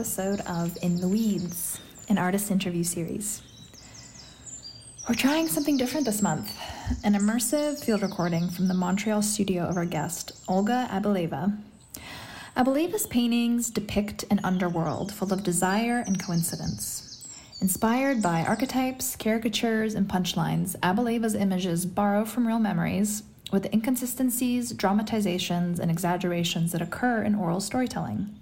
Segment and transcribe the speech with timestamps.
[0.00, 1.78] episode of In the Weeds,
[2.08, 3.42] an artist interview series.
[5.06, 6.58] We're trying something different this month
[7.04, 11.54] an immersive field recording from the Montreal studio of our guest, Olga Abeleva.
[12.56, 17.28] Abeleva's paintings depict an underworld full of desire and coincidence.
[17.60, 24.72] Inspired by archetypes, caricatures, and punchlines, Abeleva's images borrow from real memories with the inconsistencies,
[24.72, 28.34] dramatizations, and exaggerations that occur in oral storytelling.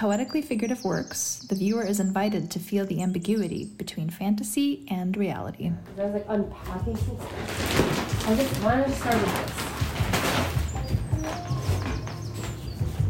[0.00, 4.86] In these poetically figurative works, the viewer is invited to feel the ambiguity between fantasy
[4.88, 5.72] and reality.
[5.98, 8.28] I was like unpacking some stuff.
[8.28, 9.60] I just wanted to start with this.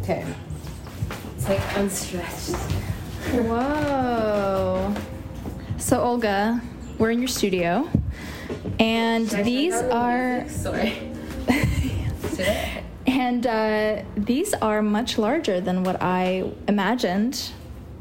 [0.02, 0.26] Okay.
[1.36, 2.56] It's like unstretched.
[3.46, 4.92] Whoa.
[5.78, 6.60] So, Olga,
[6.98, 7.88] we're in your studio,
[8.80, 10.48] and these are.
[10.48, 11.12] Sorry.
[12.34, 17.50] Should And uh, these are much larger than what I imagined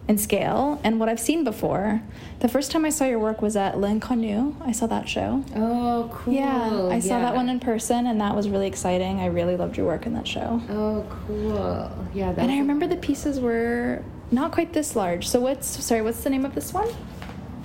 [0.07, 2.03] in scale and what I've seen before.
[2.41, 4.55] The first time I saw your work was at L'Inconnu.
[4.61, 5.43] I saw that show.
[5.55, 6.31] Oh, cool.
[6.31, 9.19] Yeah, I saw that one in person, and that was really exciting.
[9.19, 10.61] I really loved your work in that show.
[10.69, 11.91] Oh, cool.
[12.13, 15.27] Yeah, And I remember the pieces were not quite this large.
[15.27, 16.03] So what's sorry?
[16.03, 16.89] What's the name of this one?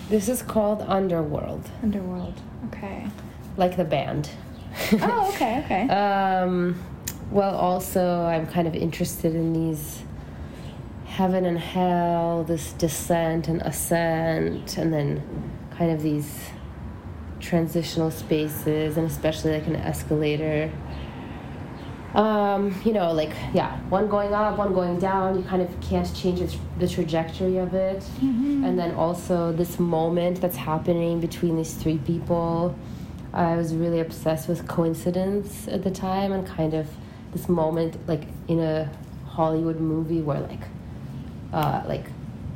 [0.08, 2.40] This is called Underworld, Underworld.
[2.68, 3.08] Okay.
[3.58, 4.30] like the band.
[5.02, 5.82] Oh, okay, okay.
[6.02, 6.82] Um,
[7.30, 10.02] well, also, I'm kind of interested in these
[11.06, 15.22] heaven and hell, this descent and ascent, and then
[15.76, 16.40] kind of these
[17.40, 20.72] transitional spaces, and especially like an escalator.
[22.14, 26.12] Um, you know, like, yeah, one going up, one going down, you kind of can't
[26.14, 28.04] change the, the trajectory of it.
[28.64, 32.76] And then also this moment that's happening between these three people.
[33.32, 36.88] I was really obsessed with coincidence at the time and kind of
[37.34, 38.90] this moment like in a
[39.26, 40.62] Hollywood movie where like
[41.52, 42.06] uh, like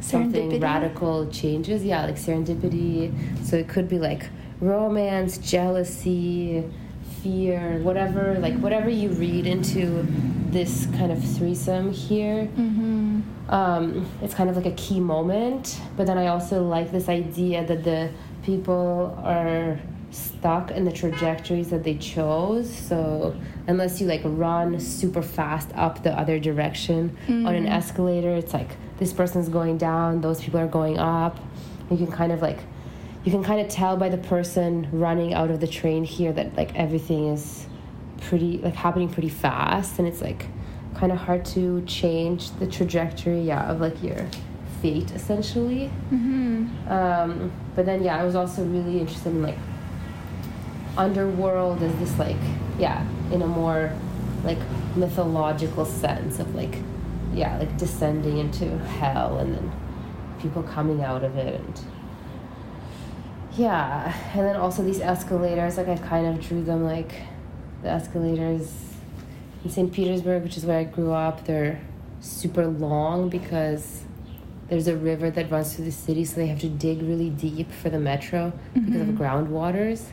[0.00, 1.84] something radical changes.
[1.84, 3.12] Yeah, like serendipity.
[3.44, 4.28] So it could be like
[4.60, 6.64] romance, jealousy,
[7.22, 10.06] fear, whatever like whatever you read into
[10.50, 13.20] this kind of threesome here mm-hmm.
[13.50, 15.80] um, it's kind of like a key moment.
[15.96, 18.10] But then I also like this idea that the
[18.42, 19.78] people are
[20.10, 22.72] stuck in the trajectories that they chose.
[22.74, 28.52] So unless you like run super fast up the other direction on an escalator, it's
[28.54, 31.38] like this person's going down, those people are going up.
[31.90, 32.58] You can kind of like
[33.24, 36.56] you can kind of tell by the person running out of the train here that
[36.56, 37.66] like everything is
[38.22, 40.46] pretty like happening pretty fast and it's like
[40.94, 44.26] kind of hard to change the trajectory yeah of like your
[44.82, 46.88] fate essentially Mm-hmm.
[46.90, 49.58] um, but then yeah i was also really interested in like
[50.96, 52.36] underworld as this like
[52.78, 53.92] yeah in a more
[54.44, 54.58] like
[54.96, 56.78] mythological sense of like
[57.32, 59.72] yeah like descending into hell and then
[60.40, 61.80] people coming out of it and
[63.56, 67.12] yeah and then also these escalators like i kind of drew them like
[67.82, 68.94] the escalators
[69.64, 71.80] in st petersburg which is where i grew up they're
[72.20, 74.02] super long because
[74.68, 77.70] there's a river that runs through the city so they have to dig really deep
[77.72, 79.22] for the metro because of mm-hmm.
[79.22, 80.06] groundwaters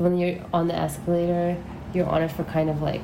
[0.00, 1.56] so when you're on the escalator
[1.92, 3.02] you're on it for kind of like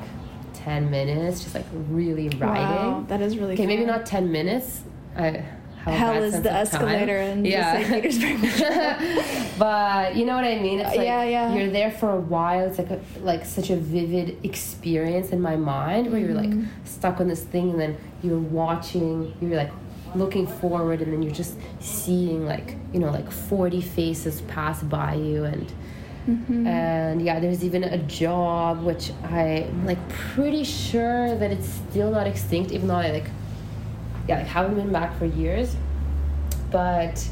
[0.55, 4.81] 10 minutes just like really riding Wow, that is really Okay, maybe not 10 minutes.
[5.15, 5.43] I
[5.85, 6.55] Hell is the of time.
[6.55, 7.81] escalator in yeah.
[7.87, 8.03] St.
[8.03, 10.79] Petersburg but you know what I mean?
[10.79, 11.53] It's like Yeah, yeah.
[11.55, 12.67] you're there for a while.
[12.67, 16.85] It's like a, like such a vivid experience in my mind where you're like Mm-hmm.
[16.85, 19.71] stuck on this thing and then you're watching, you're like
[20.15, 25.13] looking forward and then you're just seeing like, you know, like 40 faces pass by
[25.13, 25.71] you and
[26.27, 26.67] Mm-hmm.
[26.67, 32.27] and yeah, there's even a job which I'm like pretty sure that it's still not
[32.27, 33.29] extinct, even though I like
[34.27, 35.75] yeah, I haven't been back for years.
[36.69, 37.25] But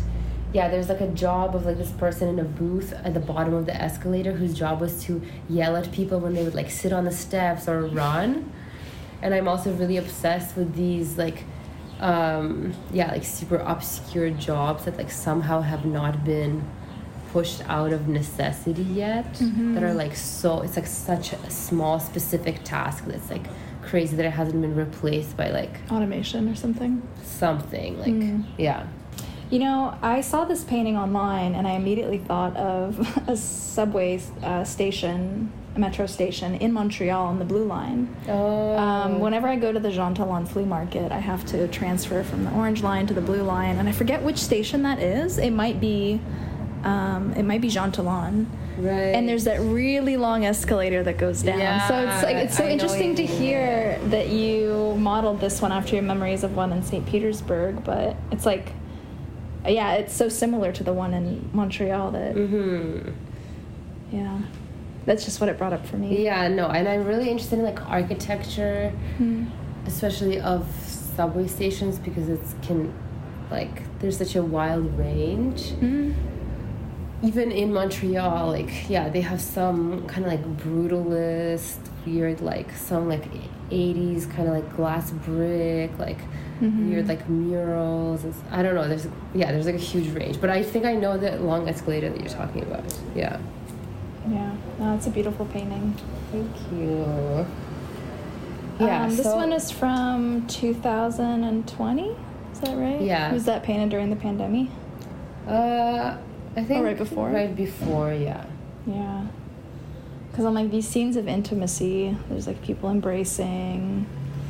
[0.53, 3.53] yeah, there's like a job of like this person in a booth at the bottom
[3.53, 6.93] of the escalator whose job was to yell at people when they would like sit
[6.93, 8.49] on the steps or run.
[9.21, 11.43] And I'm also really obsessed with these like
[11.99, 16.63] um yeah, like super obscure jobs that like somehow have not been
[17.35, 19.27] pushed out of necessity yet
[19.73, 23.45] that are like so it's like such a small specific task that's like
[23.89, 27.01] crazy that it hasn't been replaced by like Automation or something.
[27.23, 28.17] something like
[28.67, 28.81] yeah
[29.51, 32.87] You know, I saw this painting online and I immediately thought of
[33.33, 34.11] a subway
[34.51, 38.01] uh, station, a metro station in Montreal on the Blue Line.
[38.27, 42.23] oh Um, whenever I go to the Jean Talon flea market, I have to transfer
[42.23, 45.37] from the orange line to the blue line, and I forget which station that is.
[45.37, 46.19] It might be,
[46.85, 48.49] um, it might be Jean Talon.
[48.77, 51.59] right And there's that really long escalator that goes down.
[51.59, 55.71] Yeah, so it's like it's so I interesting to hear that you modeled this one
[55.71, 57.05] after your memories of one in St.
[57.05, 58.71] Petersburg, but it's like,
[59.67, 63.09] yeah, it's so similar to the one in Montreal that, mm-hmm.
[64.15, 64.39] yeah,
[65.05, 66.23] that's just what it brought up for me.
[66.23, 69.45] yeah no and i'm really interested in like architecture Hmm.
[69.85, 70.65] especially of
[71.15, 72.91] subway stations because it's can
[73.51, 76.13] like there's such a wild range Mm.
[77.23, 83.07] Even in Montreal, like yeah, they have some kind of like brutalist, weird like some
[83.07, 83.25] like
[83.71, 86.19] '80s kind of like glass brick, like
[86.61, 86.89] Mhm.
[86.89, 88.23] weird like murals.
[88.23, 88.87] And, s- I don't know.
[88.87, 92.09] There's yeah, there's like a huge range, but I think I know the long escalator
[92.09, 92.83] that you're talking about.
[93.15, 93.37] Yeah.
[94.29, 95.95] Yeah, no, it's a beautiful painting.
[96.31, 97.45] Thank you.
[98.79, 99.03] Yeah.
[99.03, 102.15] um, this so- one is from 2020.
[102.51, 103.01] Is that right?
[103.01, 103.31] Yeah.
[103.33, 104.67] Was that painted during the pandemic?
[105.47, 106.17] Uh,
[106.55, 107.29] I think right before?
[107.29, 108.45] Right before, yeah.
[108.87, 109.27] Yeah.
[110.31, 114.05] Because I'm like, these scenes of intimacy, there's like people embracing.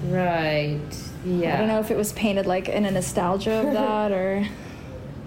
[0.08, 0.80] Right.
[1.26, 1.56] Yeah.
[1.56, 4.46] I don't know if it was painted like in a nostalgia of that or.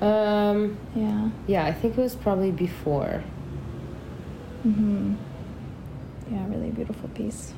[0.01, 0.79] Um.
[0.95, 1.31] Yeah.
[1.49, 3.23] Yeah, I think it was probably before.
[4.63, 5.15] hmm
[6.31, 7.53] Yeah, really beautiful piece.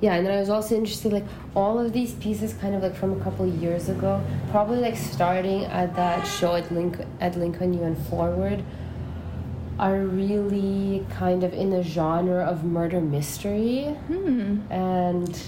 [0.00, 2.94] Yeah, and then I was also interested, like all of these pieces, kind of like
[2.94, 7.36] from a couple of years ago, probably like starting at that show at Lincoln at
[7.36, 8.62] Lincoln U and Forward,
[9.78, 14.58] are really kind of in the genre of murder mystery, Hmm.
[14.70, 15.40] and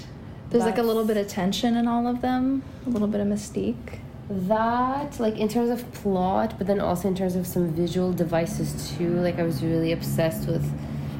[0.49, 3.27] There's like a little bit of tension in all of them, a little bit of
[3.27, 3.99] mystique.
[4.29, 8.91] that like in terms of plot but then also in terms of some visual devices
[8.97, 10.65] too like i was really obsessed with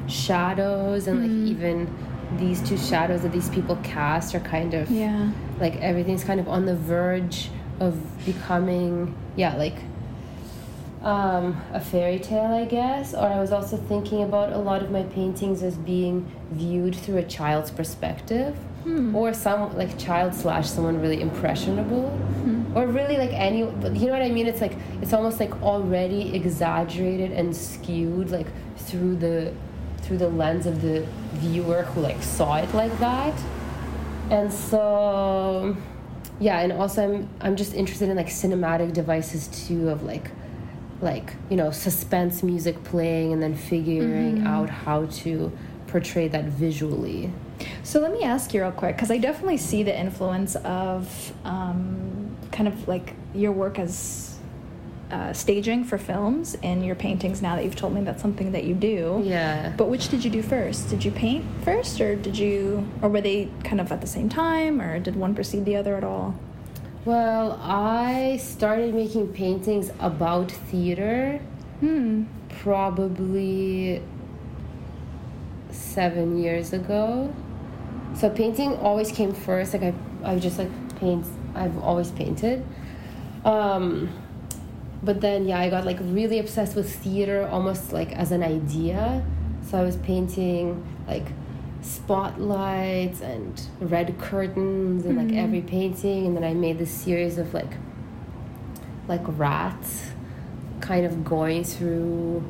[0.06, 1.22] shadows and Mhm.
[1.22, 1.88] like even
[2.36, 5.30] these two shadows that these people cast are kind of Yeah.
[5.60, 9.76] like everything's kind of on the verge of becoming yeah like
[11.02, 13.14] um, a fairy tale i guess.
[13.14, 17.18] Or i was also thinking about a lot of my paintings as being viewed through
[17.18, 18.56] a child's perspective.
[18.84, 19.14] Hmm.
[19.14, 22.06] or some like child slash someone really impressionable.
[22.76, 24.46] Or really like any you know what i mean?
[24.46, 29.52] It's like it's almost like already exaggerated and skewed like through the
[30.08, 33.38] through the lens of the viewer who like saw it like that.
[34.30, 35.76] And so
[36.40, 40.30] yeah and also i'm i'm just interested in like cinematic devices too of like
[41.00, 45.50] like you know suspense music playing and then figuring out how to
[45.88, 47.32] portray that visually.
[47.82, 52.36] So let me ask you real quick, because I definitely see the influence of um,
[52.52, 54.27] kind of like your work as
[55.10, 57.40] uh, staging for films and your paintings.
[57.40, 59.22] Now that you've told me that's something that you do.
[59.24, 60.90] yeah But which did you do first?
[60.90, 64.28] Did you paint first, or did you, or were they kind of at the same
[64.28, 66.34] time, or did one precede the other at all?
[67.04, 71.40] Well, I started making paintings about theater
[71.80, 72.24] Hmm.
[72.60, 74.02] probably
[75.70, 77.32] seven years ago.
[78.14, 79.72] So painting always came first.
[79.72, 79.94] Like I,
[80.24, 81.24] I just like paint.
[81.54, 82.64] I've always painted.
[83.44, 84.10] Um,
[85.02, 89.24] but then yeah, I got like really obsessed with theater, almost like as an idea.
[89.68, 91.26] So I was painting like
[91.82, 95.44] spotlights and red curtains and like Mhm.
[95.44, 97.74] every painting, and then I made this series of like
[99.06, 100.10] like rats
[100.80, 102.42] kind of going through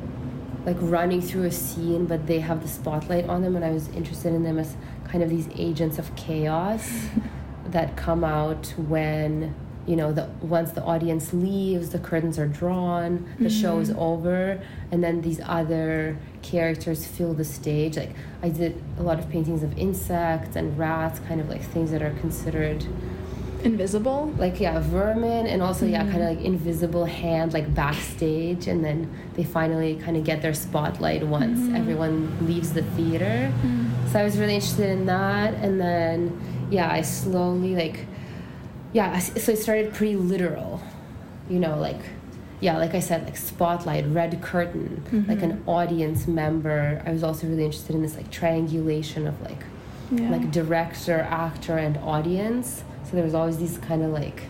[0.65, 3.87] like running through a scene but they have the spotlight on them and i was
[3.89, 4.75] interested in them as
[5.07, 7.07] kind of these agents of chaos
[7.67, 9.55] that come out when
[9.89, 10.25] you know the
[10.57, 15.41] once the audience leaves the curtains are drawn the show is over and then these
[15.59, 16.15] other
[16.51, 21.17] characters fill the stage like i did a lot of paintings of insects and rats
[21.27, 22.81] kind of like things that are considered
[23.63, 24.33] Invisible.
[24.37, 26.11] like yeah vermin and also yeah Mhm.
[26.11, 30.53] kind of like invisible hand like backstage and then they finally kind of get their
[30.53, 31.75] spotlight once Mhm.
[31.77, 33.51] everyone leaves the theater
[34.11, 36.17] so i was really interested in that and then
[36.69, 38.05] yeah i slowly like
[38.93, 40.81] yeah so it started pretty literal
[41.49, 41.99] you know like
[42.61, 45.29] yeah, like I said, like spotlight, red curtain, Mm-hmm.
[45.31, 47.01] like an audience member.
[47.05, 49.63] I was also really interested in this like triangulation of like
[50.11, 50.29] Yeah.
[50.29, 52.83] like director, actor, and audience.
[53.05, 54.43] So there was always these kind of like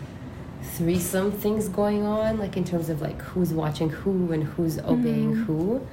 [0.74, 5.32] threesome things going on, like in terms of like who's watching who and who's obeying
[5.44, 5.86] who.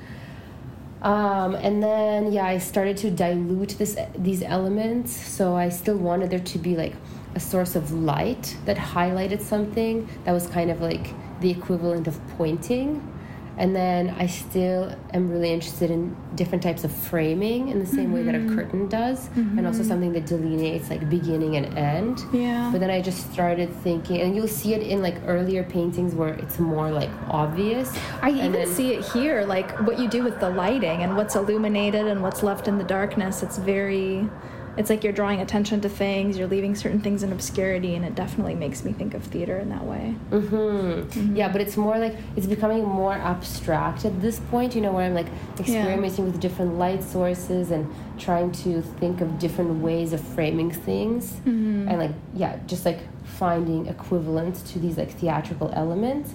[1.03, 5.15] Um, and then yeah, I started to dilute this these elements.
[5.15, 6.95] So I still wanted there to be like
[7.37, 12.19] a source of light that highlighted something that was kind of like the equivalent of
[12.35, 13.13] pointing.
[13.59, 18.11] And then I still am really interested in different types of framing in the same
[18.11, 18.55] way that a mm-hmm.
[18.55, 19.89] curtain does, and also mm-hmm.
[19.89, 22.21] something that delineates like beginning and end.
[22.31, 22.69] Yeah.
[22.71, 26.35] But then I just started thinking, and you'll see it in like earlier paintings where
[26.35, 27.91] it's more like obvious.
[28.21, 31.17] I And even then- see it here, like what you do with the lighting and
[31.17, 33.41] what's illuminated and what's left in the darkness.
[33.41, 34.29] It's very,
[34.77, 38.13] it's like you're drawing attention to things, you're leaving certain things in obscurity, and it
[38.15, 40.11] definitely makes me think of theater in that way.
[40.29, 44.75] hmm Yeah, but it's more like it's becoming more abstract at this point.
[44.75, 45.27] You know, where I'm like
[45.59, 51.39] experimenting with different light sources and trying to think of different ways of framing things,
[51.45, 56.33] and like yeah, just like finding equivalents to these like theatrical elements.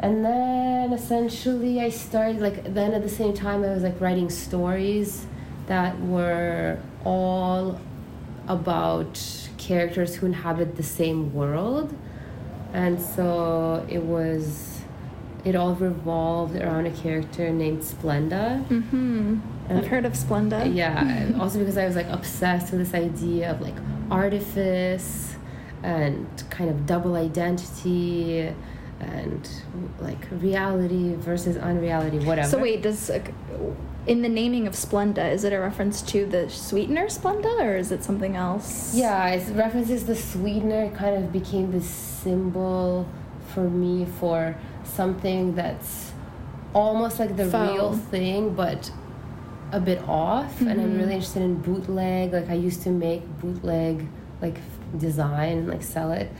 [0.00, 4.28] And then essentially, I started like then at the same time I was like writing
[4.30, 5.26] stories
[5.68, 7.80] that were all
[8.48, 9.12] about
[9.58, 11.94] characters who inhabit the same world
[12.72, 14.76] and so it was
[15.44, 18.64] it all revolved around a character named Splenda.
[18.66, 19.38] Hmm.
[19.70, 20.74] I've heard of Splenda.
[20.74, 23.76] Yeah, and also because I was like obsessed with this idea of like
[24.10, 25.36] artifice
[25.84, 28.52] and kind of double identity
[28.98, 29.48] and
[30.00, 32.48] like reality versus unreality, whatever.
[32.48, 33.20] So wait, does uh,
[34.06, 37.90] in the naming of Splenda is it a reference to the sweetener Splenda or is
[37.90, 38.94] it something else?
[38.94, 40.84] Yeah, it references the sweetener.
[40.84, 43.08] It kind of became this symbol
[43.54, 46.12] for me for something that's
[46.74, 47.72] almost like the Faux.
[47.72, 48.90] real thing, but
[49.72, 50.60] a bit off.
[50.60, 52.32] And I'm really interested in bootleg.
[52.32, 54.06] Like I used to make bootleg
[54.40, 54.58] like
[54.98, 56.30] design and like sell it.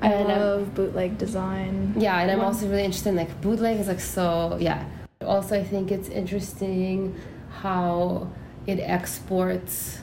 [0.00, 1.94] I And, um, love bootleg design.
[1.98, 4.84] Yeah, and I'm also really interested in like bootleg is like so yeah.
[5.24, 7.20] Also, I think it's interesting
[7.60, 8.30] how
[8.66, 9.98] it exports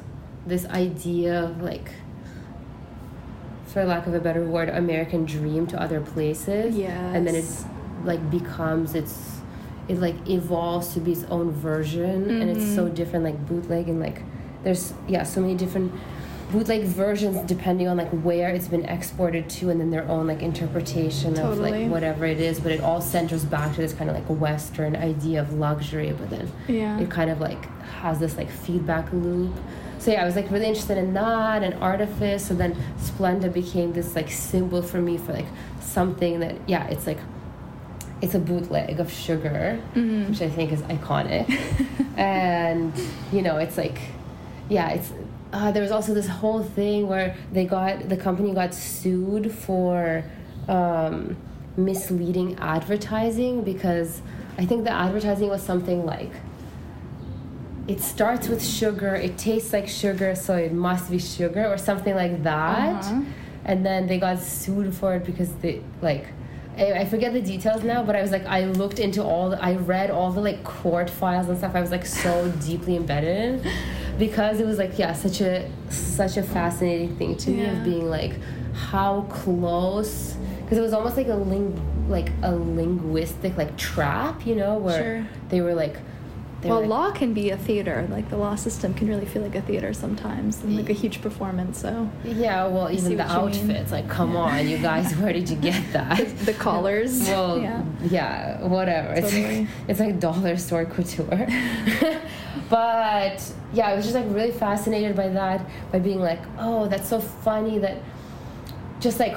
[0.46, 1.90] this idea of like,
[3.66, 6.76] for lack of a better word, American dream to other places.
[7.14, 7.66] And then it's
[8.04, 9.40] like becomes its,
[9.88, 12.96] it like evolves to be its own version, and it's so mm-hmm.
[12.96, 13.26] different.
[13.26, 14.22] Like bootleg and like,
[14.64, 15.94] there's yeah, so many different
[16.56, 20.42] bootleg versions depending on like where it's been exported to and then their own like
[20.42, 24.16] interpretation of like whatever it is but it all centers back to this kind of
[24.16, 26.98] like western idea of luxury but then Yeah.
[27.00, 27.66] it kind of like
[28.02, 29.54] has this like feedback loop
[30.00, 33.92] so yeah i was like really interested in that and artifice so then splenda became
[33.92, 35.48] this like symbol for me for like
[35.82, 37.20] something that yeah it's like
[38.22, 40.30] it's a bootleg of sugar Mm-hmm.
[40.30, 41.46] which i think is iconic
[42.18, 42.94] and
[43.34, 44.00] you know it's like
[44.70, 45.12] yeah it's
[45.56, 50.24] uh, there was also this whole thing where they got the company got sued for
[50.68, 51.38] um,
[51.78, 54.22] misleading advertising because
[54.58, 56.32] I think the advertising was something like
[57.88, 62.16] it starts with sugar, it tastes like sugar, so it must be sugar or something
[62.16, 63.06] like that.
[63.06, 63.22] Uh-huh.
[63.64, 66.28] And then they got sued for it because they like
[66.78, 69.64] I I forget the details now, but I was like, I looked into all, the,
[69.64, 71.76] I read all the like court files and stuff.
[71.76, 73.72] I was like so deeply embedded in
[74.20, 78.10] because it was like, yeah, such a such a fascinating thing to me of being
[78.10, 78.34] like,
[78.74, 84.56] how close, because it was almost like a ling, like a linguistic like trap, you
[84.56, 85.28] know, where Sure.
[85.50, 85.98] they were like,
[86.66, 88.08] Well, like, law can be a theater.
[88.10, 91.22] Like the law system can really feel like a theater sometimes, and like a huge
[91.22, 91.80] performance.
[91.80, 95.56] So yeah, well, see even the outfits, like, come on, you guys, where did you
[95.56, 96.18] get that?
[96.40, 97.22] the collars.
[97.22, 97.84] Well, yeah.
[98.04, 99.22] yeah, whatever.
[99.22, 99.60] Totally.
[99.62, 101.48] like, it's like dollar store couture.
[102.70, 107.10] but yeah, I was just like really fascinated by that, by being like, oh, that's
[107.10, 107.98] so funny that
[109.00, 109.36] just like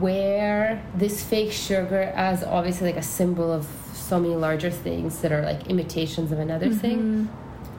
[0.00, 5.32] where this fake sugar as obviously like a symbol of so many larger things that
[5.32, 6.78] are like imitations of another mm-hmm.
[6.78, 7.30] thing.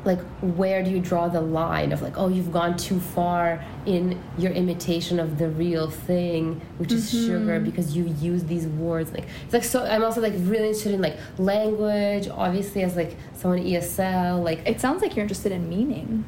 [0.04, 4.22] Like where do you draw the line of like oh you've gone too far in
[4.38, 7.26] your imitation of the real thing which is mm-hmm.
[7.26, 10.94] sugar because you use these words like it's like so i'm also like really interested
[10.94, 15.70] in like language obviously as like someone esl like It sounds like you're interested in
[15.70, 16.26] meaning,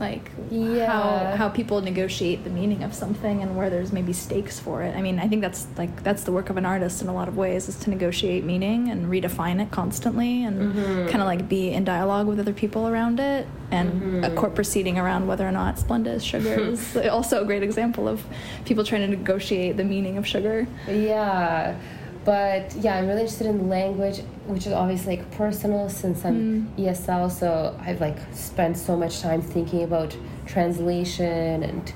[0.00, 0.86] like Yeah.
[0.86, 4.94] how how people negotiate the meaning of something and where there's maybe stakes for it.
[4.96, 7.26] I mean, I think that's like that's the work of an artist in a lot
[7.28, 11.08] of ways is to negotiate meaning and redefine it constantly and Mm-hmm.
[11.08, 14.24] kind of like be in dialogue with other people around it and Mm-hmm.
[14.24, 18.06] a court proceeding around whether or not Splenda is sugar is also a great example
[18.08, 18.24] of
[18.64, 20.66] people trying to negotiate the meaning of sugar.
[20.88, 21.76] Yeah,
[22.28, 26.38] but yeah, I'm really interested in language, which is obviously like personal since I'm
[26.76, 26.84] Mm.
[26.84, 27.30] ESL.
[27.30, 30.14] So I've like spent so much time thinking about
[30.44, 31.90] translation and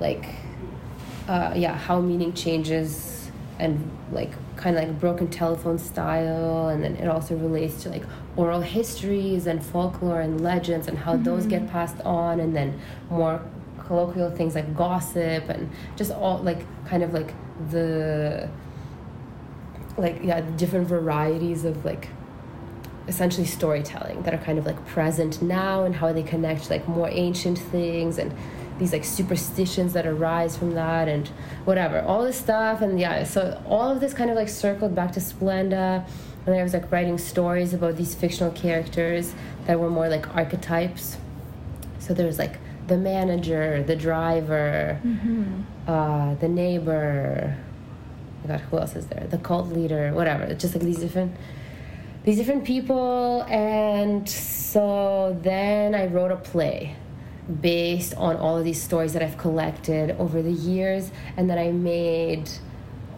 [0.00, 0.26] like
[1.28, 3.72] uh, yeah how meaning changes and
[4.10, 8.02] like kind of like broken telephone style and then it also relates to like
[8.36, 12.68] oral histories and folklore and legends and how those get passed on and then
[13.10, 13.40] more
[13.86, 17.30] colloquial things like gossip and just all like kind of like
[17.70, 18.48] the
[19.98, 22.08] like yeah different varieties of like
[23.06, 27.08] essentially storytelling that are kind of like present now and how they connect like more
[27.10, 28.34] ancient things and
[28.78, 31.28] these like superstitions that arise from that and
[31.64, 35.10] whatever all this stuff and yeah so all of this kind of like circled back
[35.10, 36.06] to splenda
[36.48, 39.34] and I was like writing stories about these fictional characters
[39.66, 41.18] that were more like archetypes.
[41.98, 42.56] So there's like
[42.86, 44.98] the manager the driver
[45.86, 47.54] uh, the neighbor
[48.44, 51.34] oh god who else is there the cult leader whatever just like these different
[52.24, 56.94] these different people and so then i wrote a play
[57.60, 61.70] based on all of these stories that i've collected over the years and then i
[61.70, 62.48] made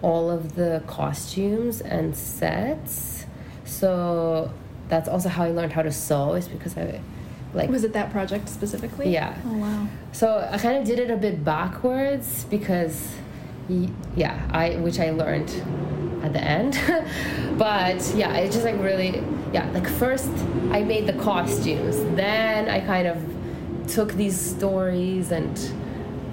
[0.03, 3.27] all of the costumes and sets
[3.65, 4.51] so
[4.89, 7.01] that's also how i learned how to sew is because i
[7.55, 9.11] like Was it that project specifically?
[9.13, 9.37] Yeah.
[9.45, 9.89] Oh wow.
[10.13, 13.09] so I kind of did it a bit backwards because,
[14.17, 15.51] yeah, I which I learned
[16.23, 16.79] at the end,
[17.59, 20.31] but yeah, it's just like really, yeah, like first
[20.71, 23.19] I made the costumes, then I kind of
[23.89, 25.59] took these stories and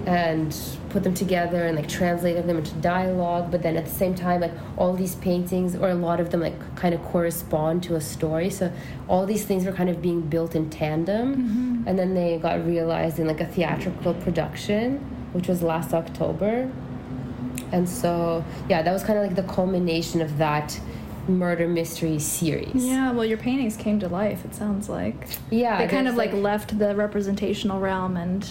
[0.06, 0.56] and
[0.88, 3.50] put them together and like translated them into dialogue.
[3.50, 6.40] But then at the same time like all these paintings or a lot of them
[6.40, 8.48] like kind of correspond to a story.
[8.48, 8.72] So
[9.06, 11.36] all these things were kind of being built in tandem.
[11.36, 11.88] Mm-hmm.
[11.88, 16.70] And then they got realized in like a theatrical production which was last october
[17.72, 20.78] and so yeah that was kind of like the culmination of that
[21.28, 24.44] murder mystery series Yeah, well, your paintings came to life.
[24.44, 28.50] It sounds like yeah they kind of like, left the representational realm, and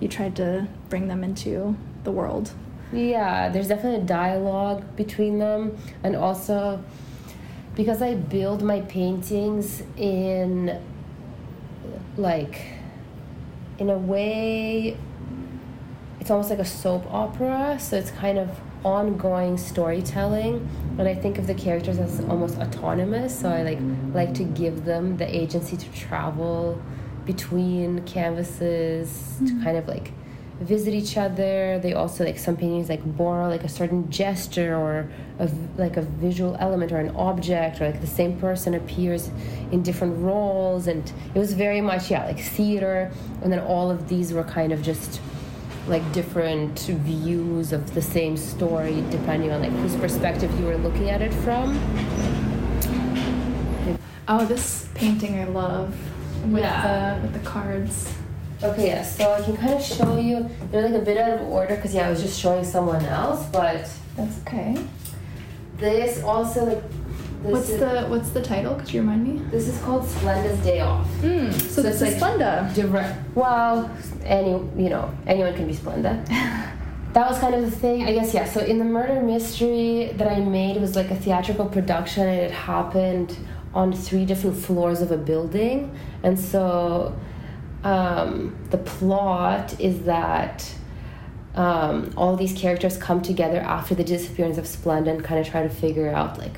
[0.00, 2.52] you tried to bring them into the world.
[2.92, 6.82] Yeah, there's definitely a dialogue between them, and also
[7.74, 10.80] because I build my paintings in
[12.16, 12.62] like
[13.78, 14.96] in a way
[16.24, 18.48] it's almost like a soap opera, so it's kind of
[18.82, 20.66] ongoing storytelling
[20.98, 23.78] and I think of the characters as almost autonomous, so I like
[24.14, 26.80] like to give them the agency to travel
[27.26, 29.64] between canvases to mm-hmm.
[29.64, 30.12] kind of like
[30.60, 31.78] visit each other.
[31.80, 35.06] They also like some paintings like borrow like a certain gesture or
[35.38, 39.30] a like a visual element or an object or like the same person appears
[39.72, 44.08] in different roles and it was very much yeah like theater and then all of
[44.08, 45.20] these were kind of just
[45.86, 51.10] like different views of the same story depending on like whose perspective you were looking
[51.10, 51.78] at it from.
[54.26, 55.94] Oh, this painting I love
[56.50, 57.16] with Yeah.
[57.18, 58.12] the with the cards.
[58.62, 60.48] Okay, yeah, so I can kind of show you.
[60.70, 63.44] They're like a bit out of order because yeah, I was just showing someone else,
[63.52, 64.78] but That's okay.
[65.76, 66.82] this also like
[67.44, 68.74] this What's is, the what's the title?
[68.74, 69.42] Could you remind me?
[69.50, 71.06] this is called Splenda's Day Off.
[71.22, 72.74] Mm, so, So this it's is like- Splenda.
[72.74, 73.36] Direct.
[73.36, 73.90] Well,
[74.24, 74.50] any
[74.82, 76.26] you know anyone can be Splenda.
[77.12, 78.34] that was kind of the thing, I guess.
[78.34, 78.44] Yeah.
[78.46, 82.40] So in the murder mystery that I made it was like a theatrical production, and
[82.40, 83.36] it happened
[83.74, 87.14] on three different floors of a building, and so
[87.84, 90.74] um, the plot is that.
[91.56, 95.62] Um, all these characters come together after the disappearance of Splenda and kind of try
[95.62, 96.54] to figure out like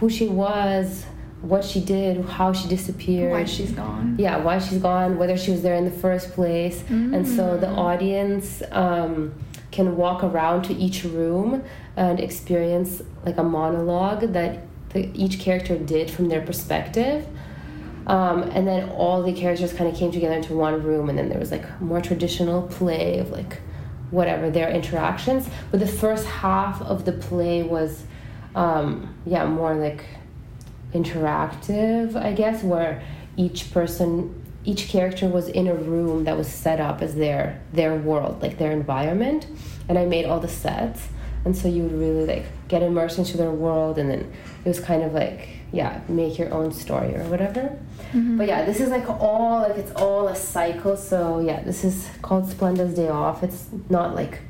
[0.00, 1.04] who she was,
[1.42, 3.30] what she did, how she disappeared.
[3.32, 4.16] Why she's gone.
[4.18, 6.82] yeah why she's gone whether she was there in the first place.
[6.88, 9.32] And so the audience um,
[9.70, 11.62] can walk around to each room
[11.96, 17.26] and experience like a monologue that the, each character did from their perspective.
[18.06, 21.28] Um, and then all the characters kind of came together into one room and then
[21.28, 23.60] there was like more traditional play of like
[24.10, 25.48] whatever their interactions.
[25.70, 28.04] But the first half of the play was
[28.58, 30.04] um, yeah more like
[30.92, 33.02] interactive, I guess, where
[33.36, 37.94] each person, each character was in a room that was set up as their their
[37.94, 39.46] world, like their environment,
[39.88, 41.08] and I made all the sets,
[41.44, 44.32] and so you would really like get immersed into their world, and then
[44.64, 47.78] it was kind of like yeah, make your own story or whatever.
[48.38, 50.96] But yeah, this is like all like it's all a cycle.
[50.96, 53.42] So yeah, this is called Splenda's Day Off.
[53.42, 54.40] It's not like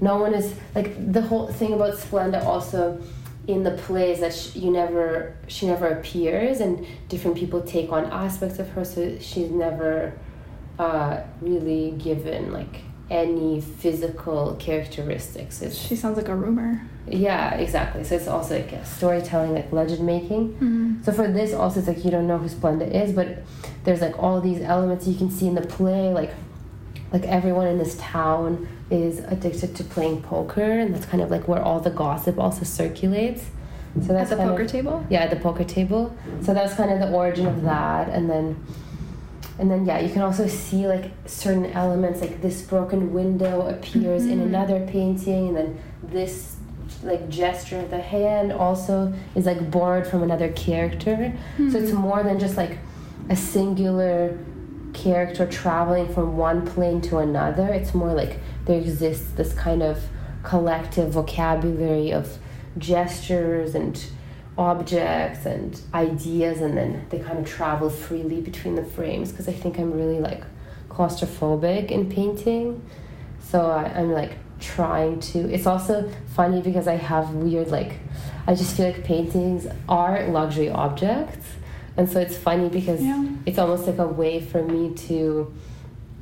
[0.00, 2.98] no one is like the whole thing about Splenda also
[3.46, 8.04] in the plays that she, you never she never appears and different people take on
[8.06, 10.18] aspects of her so she's never
[10.78, 12.80] uh, really given like
[13.10, 15.60] any physical characteristics.
[15.62, 16.80] It's, She sounds like a rumor.
[17.06, 18.02] yeah, exactly.
[18.02, 20.54] So it's also like a storytelling, like legend making.
[20.54, 21.04] Mm.
[21.04, 23.42] So for this, also, it's like you don't know who Splenda is, but
[23.84, 26.32] there's like all these elements you can see in the play, like
[27.12, 31.48] like everyone in this town is addicted to playing poker, and that's kind of like
[31.48, 33.44] where all the gossip also circulates.
[34.02, 35.06] So At that's the poker of, table?
[35.08, 36.14] yeah, at the poker table.
[36.42, 38.56] So that's kind of the origin of that, and then,
[39.58, 44.26] and then yeah, you can also see like certain elements, like this broken window appears
[44.26, 44.46] in Mhm.
[44.46, 46.56] another painting, and then this
[47.02, 51.32] like gesture of the hand also is like borrowed from another character.
[51.70, 51.96] So it's Hmm.
[51.98, 52.78] more than just like
[53.30, 54.36] a singular
[54.92, 57.66] character traveling from one plane to another.
[57.68, 60.02] It's more like there exists this kind of
[60.42, 62.38] collective vocabulary of
[62.78, 64.04] gestures and
[64.56, 69.30] objects and ideas, and then they kind of travel freely between the frames.
[69.30, 70.42] Because I think I'm really like
[70.88, 72.82] claustrophobic in painting,
[73.40, 75.52] so I, I'm like trying to.
[75.52, 77.98] It's also funny because I have weird like.
[78.46, 81.46] I just feel like paintings are luxury objects,
[81.96, 83.26] and so it's funny because Yeah.
[83.46, 85.52] it's almost like a way for me to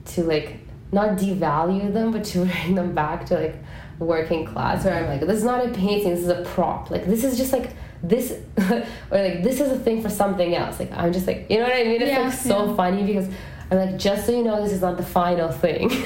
[0.06, 0.58] to like
[0.92, 3.56] not devalue them but to bring them back to like
[3.98, 6.90] working class where i'm like this is not a painting this is a prop.
[6.90, 7.70] Like this is just like
[8.02, 8.32] this
[8.70, 10.78] or like this is a thing for something else.
[10.80, 12.02] Like i'm just like you know what i mean?
[12.02, 12.76] It's Yeah, like so yeah.
[12.76, 13.28] funny because
[13.70, 15.88] i'm like just so you know this is not the final thing.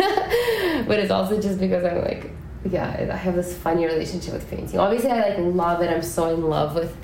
[0.87, 2.30] But it's also just because i'm like
[2.70, 4.78] yeah i have this funny relationship with painting.
[4.78, 5.91] Obviously i like love it.
[5.91, 6.95] I'm so in love with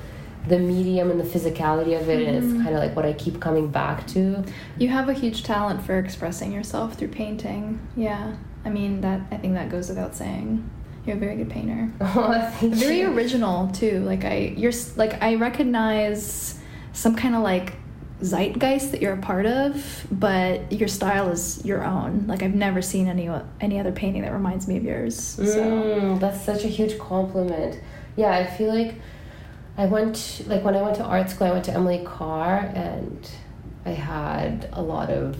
[0.48, 2.62] the medium and the physicality of it and it's Mhm.
[2.64, 4.42] kind of like what i keep coming back to
[4.76, 7.78] You have a huge talent for expressing yourself through painting.
[7.96, 8.32] Yeah.
[8.64, 10.68] I mean, that I think that goes without saying.
[11.06, 11.90] You're a very good painter.
[12.00, 13.12] Oh, Very you.
[13.12, 14.00] original too.
[14.00, 16.58] Like I you're like I recognize
[16.92, 17.74] some kind of like
[18.22, 22.24] zeitgeist that you're a part of, but your style is your own.
[22.28, 23.28] Like I've never seen any
[23.60, 25.16] any other painting that reminds me of yours.
[25.16, 27.78] So Mm, that's such a huge compliment.
[28.16, 28.94] Yeah, I feel like
[29.82, 33.28] I went like when I went to art school, I went to Emily Carr, and
[33.84, 35.36] I had a lot of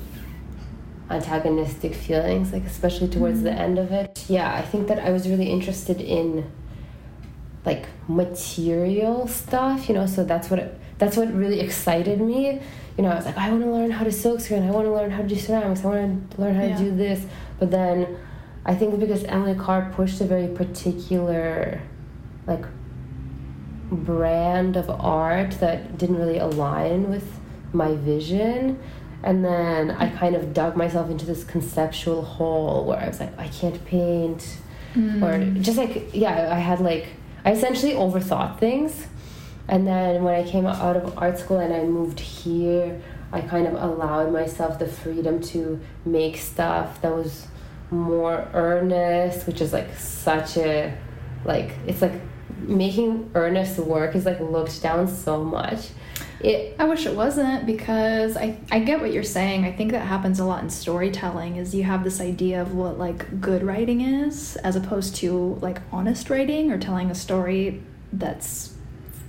[1.11, 3.59] antagonistic feelings, like especially towards the Mhm.
[3.67, 4.25] end of it.
[4.29, 6.45] Yeah, I think that I was really interested in
[7.65, 10.07] like material stuff, you know.
[10.07, 12.61] So that's what that's what really excited me.
[12.97, 14.67] You know, I was like, I want to learn how to silkscreen.
[14.67, 15.85] I want to learn how to do ceramics.
[15.85, 16.77] I want to learn how Yeah.
[16.77, 17.21] to do this.
[17.61, 18.07] But then,
[18.67, 21.81] I think because Emily Carr pushed a very particular,
[22.47, 22.65] like,
[23.93, 27.39] brand of art that didn't really align with
[27.73, 28.79] my vision.
[29.23, 33.39] And then I kind of dug myself into this conceptual hole where I was like,
[33.39, 34.59] I can't paint
[34.95, 35.23] Mm.
[35.23, 37.07] or just like yeah i had like
[37.47, 39.07] i essentially overthought things
[39.67, 43.01] and then when i came out of art school and i moved here
[43.33, 47.47] i kind of allowed myself the freedom to make stuff that was
[47.91, 50.95] more earnest which is like such a
[51.47, 52.21] like it's like
[52.69, 55.89] making earnest work is like looked down so much
[56.43, 59.65] it I wish it wasn't because I, I get what you're saying.
[59.65, 62.99] I think that happens a lot in storytelling is you have this idea of what
[62.99, 67.81] like good writing is as opposed to like honest writing or telling a story
[68.13, 68.75] that's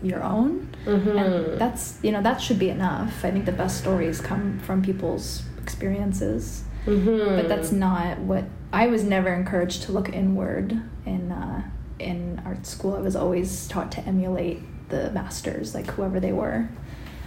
[0.01, 0.69] your own.
[0.85, 1.51] mhm.
[1.51, 3.23] And that's you know, that should be enough.
[3.23, 6.63] I think the best stories come from people's experiences.
[6.85, 7.37] Mhm.
[7.37, 11.61] But that's not what I was never encouraged to look inward in uh,
[12.03, 12.95] in art school.
[12.95, 16.69] I was always taught to emulate the masters, like whoever they were.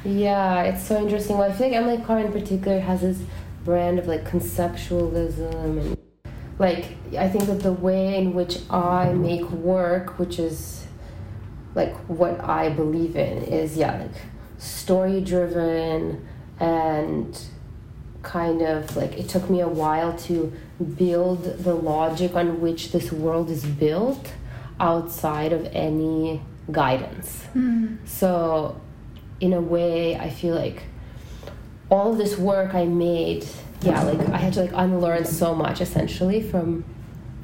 [0.05, 1.39] Yeah, it's so interesting.
[1.39, 3.19] Well, I feel like Emily Carr in particular has this
[3.65, 5.99] brand of like conceptualism and
[6.59, 10.87] like I think that the way in which I make work, which is
[11.75, 14.23] like what I believe in, is yeah, like
[14.59, 16.27] story driven
[16.59, 17.39] and
[18.23, 20.53] kind of like it took me a while to
[20.97, 24.33] build the logic on which this world is built
[24.81, 27.45] outside of any guidance.
[28.05, 28.81] So,
[29.41, 30.83] in a way, I feel like
[31.91, 33.47] all of this work I made,
[33.83, 36.85] yeah, like I had to like unlearn so much essentially from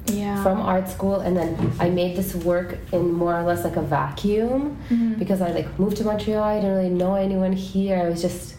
[0.07, 0.43] Yeah.
[0.43, 3.81] from art school, and then I made this work in more or less like a
[3.81, 5.17] vacuum Mhm.
[5.17, 6.43] because I like moved to Montreal.
[6.43, 7.97] I didn't really know anyone here.
[8.05, 8.55] I was just,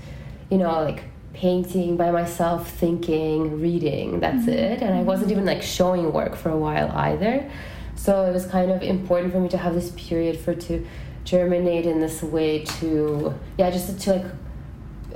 [0.50, 1.04] you know, like
[1.34, 4.20] painting by myself, thinking, reading.
[4.20, 4.52] That's Mhm.
[4.54, 7.44] it, and I wasn't even like showing work for a while either.
[8.04, 10.86] So it was kind of important for me to have this period for to
[11.24, 14.26] germinate in this way to yeah just to like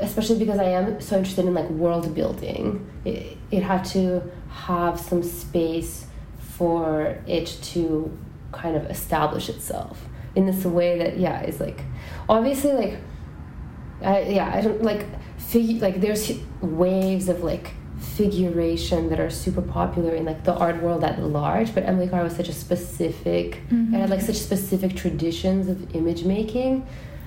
[0.01, 4.99] especially because I am so interested in like world building it, it had to have
[4.99, 6.07] some space
[6.39, 8.16] for it to
[8.53, 11.82] kind of establish itself in this way that yeah is like
[12.26, 12.97] obviously like
[14.01, 15.05] I, yeah I don't like
[15.36, 16.32] fig- like there's
[16.62, 17.74] waves of like
[18.18, 22.22] figuration that are super popular in like the art world at large but emily carr
[22.28, 23.92] was such a specific Mhm.
[23.92, 26.72] and had like such specific traditions of image making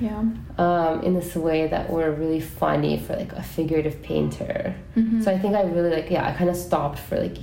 [0.08, 0.24] Yeah.
[0.66, 4.58] um, in this way that were really funny for like a figurative painter
[4.98, 5.24] Mhm.
[5.24, 7.38] so i think i really like yeah i kind of stopped for like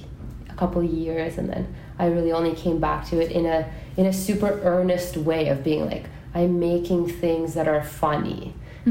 [0.54, 1.62] a couple years and then
[2.02, 3.58] i really only came back to it in a
[4.00, 6.04] in a super earnest way of being like
[6.38, 8.42] i'm making things that are funny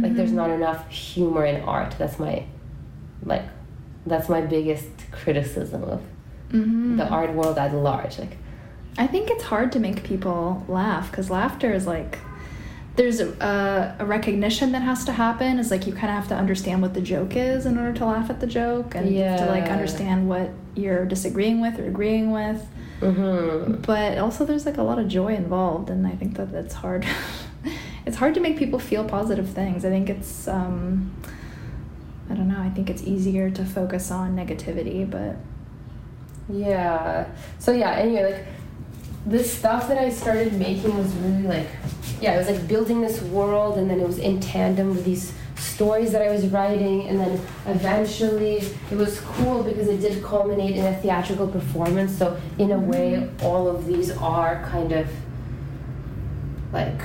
[0.03, 0.41] like there's Mhm.
[0.43, 2.35] not enough humor in art that's my
[3.33, 3.45] like
[4.07, 6.01] that's my biggest criticism of
[6.51, 6.97] Mhm.
[6.97, 8.37] the art world at large like
[8.97, 12.17] I think it's hard to make people laugh because laughter is like
[12.95, 15.59] there's a, a recognition that has to happen.
[15.59, 18.05] Is like you kind of have to understand what the joke is in order to
[18.07, 21.85] laugh at the joke, and you have to like understand what you're disagreeing with or
[21.85, 22.59] agreeing with.
[22.99, 26.73] hmm But also, there's like a lot of joy involved, and I think that that's
[26.73, 27.05] hard.
[28.07, 29.85] it's hard to make people feel positive things.
[29.85, 31.11] I think it's um,
[32.29, 32.59] I don't know.
[32.59, 35.37] I think it's easier to focus on negativity, but
[36.49, 37.27] yeah
[37.59, 38.45] so yeah anyway like
[39.25, 41.67] this stuff that i started making was really like
[42.21, 45.33] yeah it was like building this world and then it was in tandem with these
[45.57, 47.33] stories that i was writing and then
[47.65, 48.57] eventually
[48.91, 53.13] it was cool because it did culminate in a theatrical performance so in a way
[53.13, 53.45] mm-hmm.
[53.45, 55.09] all of these are kind of
[56.71, 57.01] like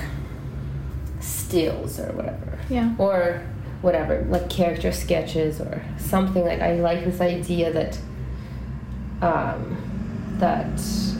[1.19, 2.93] stills or whatever yeah.
[2.97, 3.41] or
[3.83, 6.43] whatever, like character sketches or something.
[6.43, 7.99] Like I like this idea that
[9.21, 9.77] um,
[10.39, 10.67] that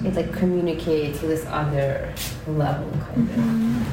[0.05, 2.13] it like communicates with this other
[2.47, 3.35] level kind of.
[3.35, 3.83] Mhm.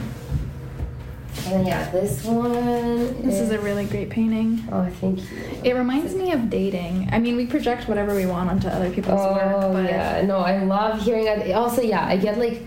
[1.47, 3.23] And then yeah, this one.
[3.23, 4.63] This is a really great painting.
[4.71, 5.39] Oh, thank you.
[5.65, 7.09] It reminds me of dating.
[7.13, 10.39] I mean, we project whatever we want onto other people's Oh work, but yeah, no,
[10.39, 11.53] I love hearing it.
[11.53, 12.63] Also, yeah, I get like,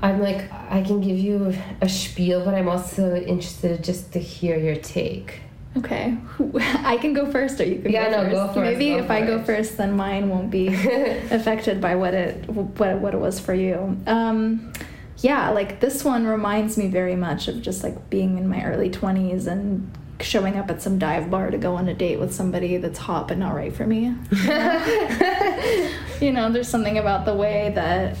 [0.00, 4.56] I'm like, I can give you a spiel, but I'm also interested just to hear
[4.58, 5.40] your take.
[5.76, 6.16] okay.
[6.94, 8.34] I can go first, or you can Yeah, go no, first.
[8.34, 9.46] go first, Maybe go if I go first.
[9.46, 10.68] first, then mine won't be
[11.30, 13.96] affected by what it what what it was for you.
[14.06, 14.72] Um,
[15.18, 18.90] yeah, like this one reminds me very much of just like being in my early
[18.90, 19.90] twenties and
[20.20, 23.26] showing up at some dive bar to go on a date with somebody that's hot
[23.28, 24.14] but not right for me.
[26.20, 28.16] you know, there's something about the way that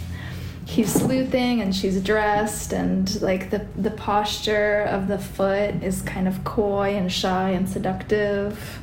[0.66, 6.26] he's sleuthing and she's dressed and like the the posture of the foot is kind
[6.26, 8.80] of coy and shy and seductive.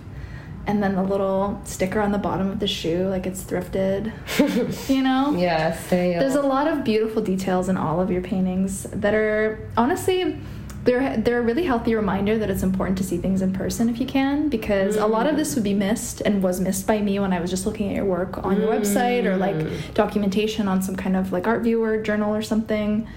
[0.67, 4.13] And then the little sticker on the bottom of the shoe, like it's thrifted.
[4.89, 5.36] You know?
[6.11, 6.19] yeah.
[6.19, 10.39] There's a lot of beautiful details in all of your paintings that are honestly
[10.84, 13.99] they're they're a really healthy reminder that it's important to see things in person if
[13.99, 17.19] you can because a lot of this would be missed and was missed by me
[17.19, 20.82] when I was just looking at your work on your website or like documentation on
[20.82, 23.07] some kind of like art viewer journal or something.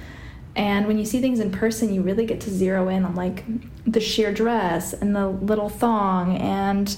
[0.57, 3.45] And when you see things in person, you really get to zero in on like
[3.87, 6.97] the sheer dress and the little thong and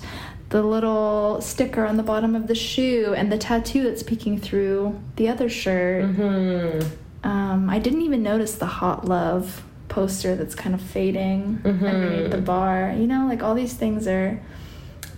[0.51, 5.01] the little sticker on the bottom of the shoe and the tattoo that's peeking through
[5.17, 6.05] the other shirt.
[6.05, 6.81] hmm
[7.25, 9.63] Um, I didn't even notice the hot love
[9.97, 11.83] poster that's kind of fading Mhm.
[11.93, 12.95] underneath the bar.
[13.01, 14.39] You know, like all these things are,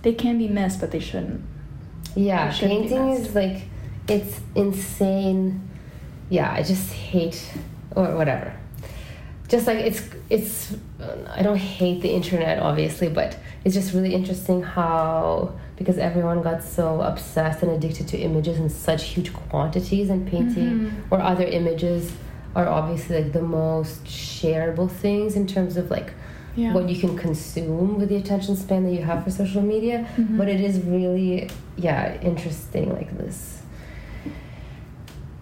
[0.04, 1.40] they can be missed, but they shouldn't.
[2.14, 3.58] Yeah, It shouldn't painting is like
[4.08, 5.42] it's insane.
[6.30, 7.40] Yeah, I just hate
[7.96, 8.52] or whatever.
[9.48, 10.02] Just like it's
[10.36, 10.54] it's
[11.38, 13.30] I don't hate the internet obviously, but
[13.64, 18.68] it's just really interesting how because everyone got so obsessed and addicted to images in
[18.68, 20.90] such huge quantities and painting Mhm.
[21.12, 22.02] or other images
[22.54, 26.12] are obviously like the most shareable things in terms of like
[26.56, 26.72] Yeah.
[26.74, 30.36] what you can consume with the attention span that you have for social media Mhm.
[30.38, 33.62] but it is really yeah interesting like this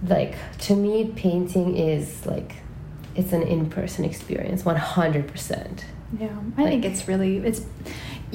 [0.06, 2.56] like to me painting is like
[3.14, 5.84] it's an in-person experience 100%
[6.20, 6.28] Yeah,
[6.58, 7.62] I think it's really it's.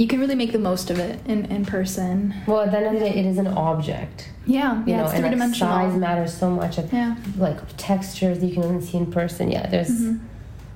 [0.02, 2.34] You can really make the most of it in in person.
[2.48, 5.04] well at the end of the day it is an object Yeah, you yeah, know
[5.04, 5.74] it's three like, dimensional.
[5.74, 7.16] size matters so much and Yeah.
[7.38, 10.20] like textures you can only see in person yeah there's Mhm.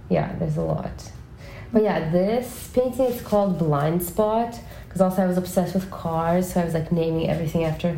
[0.09, 0.97] yeah there's a lot
[1.73, 4.51] but yeah this painting is called blind spot
[4.87, 7.89] because also i was obsessed with cars so i was like naming everything after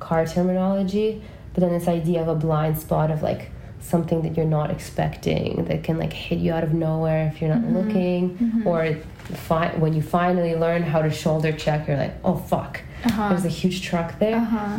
[0.00, 1.08] car terminology
[1.52, 3.42] but then this idea of a blind spot of like
[3.82, 7.54] something that you're not expecting that can like hit you out of nowhere if you're
[7.54, 7.74] not Mhm.
[7.74, 8.66] looking Mhm.
[8.66, 8.96] or
[9.36, 13.28] fi- when you finally learn how to shoulder check you're like oh fuck Uh-huh.
[13.30, 14.78] there's a huge truck there Uh huh.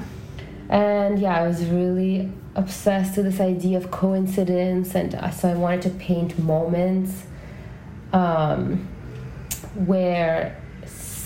[0.69, 5.55] and yeah, I was really obsessed with this idea of coincidence, and uh, so I
[5.55, 7.25] wanted to paint moments
[8.13, 8.87] um,
[9.85, 10.55] where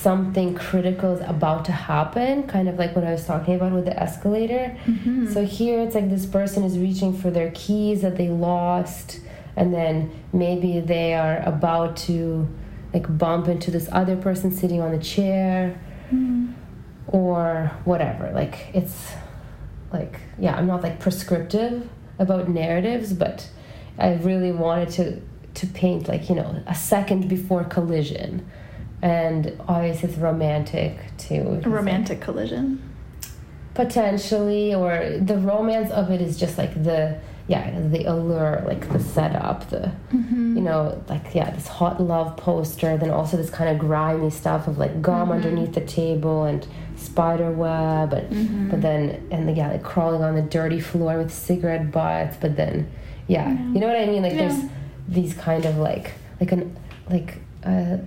[0.01, 3.85] something critical is about to happen, kind of like what I was talking about with
[3.85, 4.75] the escalator.
[4.85, 5.33] Mhm.
[5.33, 9.19] So here it's like this person is reaching for their keys that they lost,
[9.55, 12.47] and then maybe they are about to
[12.93, 15.75] like bump into this other person sitting on the chair
[16.11, 16.53] Mhm.
[17.07, 18.31] or whatever.
[18.33, 19.13] Like it's
[19.91, 21.89] like yeah, I'm not like prescriptive
[22.19, 23.49] about narratives, but
[23.97, 25.21] I really wanted to
[25.55, 28.45] to paint like you know a second before collision,
[29.01, 31.61] and obviously it's romantic too.
[31.63, 32.81] A romantic collision.
[33.73, 38.99] Potentially, or the romance of it is just like the yeah the allure like the
[38.99, 40.57] setup the Mm-hmm.
[40.57, 44.67] you know like yeah this hot love poster then also this kind of grimy stuff
[44.67, 45.35] of like gum Mhm.
[45.35, 46.67] underneath the table and
[46.97, 48.69] spider web and Mhm.
[48.71, 52.57] but then and the, yeah like crawling on the dirty floor with cigarette butts but
[52.57, 52.89] then
[53.27, 53.59] yeah Yeah.
[53.73, 54.59] you know what i mean like there's
[55.07, 56.75] these kind of like like an
[57.09, 57.97] like uh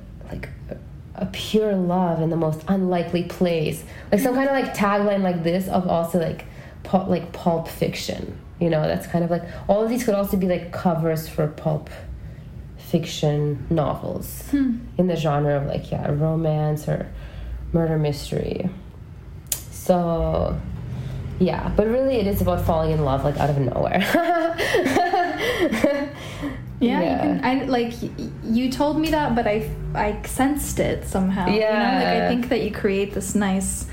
[1.20, 3.84] a pure love in the most unlikely place.
[4.10, 6.46] Like some kind of like tagline like this of also like
[6.82, 8.82] pulp, like pulp fiction you know?
[8.82, 11.88] That's kind of like all of these could also be like covers for pulp
[12.76, 14.78] fiction novels Hmm.
[14.98, 17.10] in the genre of like yeah romance or
[17.72, 18.68] murder mystery.
[19.70, 20.58] So
[21.38, 24.02] yeah but really it is about falling in love like out of nowhere
[26.80, 27.92] Yeah, You can, I like
[28.44, 31.46] you told me that, but I I sensed it somehow.
[31.46, 31.66] you know?
[31.66, 33.86] like I think that you create this nice.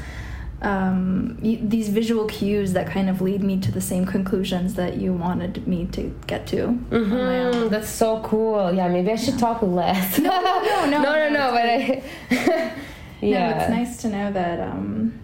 [0.59, 5.13] Um, these visual cues that kind of lead me to the same conclusions that you
[5.13, 6.63] wanted me to get to.
[6.91, 7.53] on my own.
[7.53, 8.73] hmm That's so cool.
[8.73, 10.17] Yeah, maybe I should talk less.
[10.17, 11.51] No, no, no, no, no, no, no.
[11.51, 12.03] But I,
[13.21, 14.59] yeah, No, it's nice to know that.
[14.59, 15.19] Um,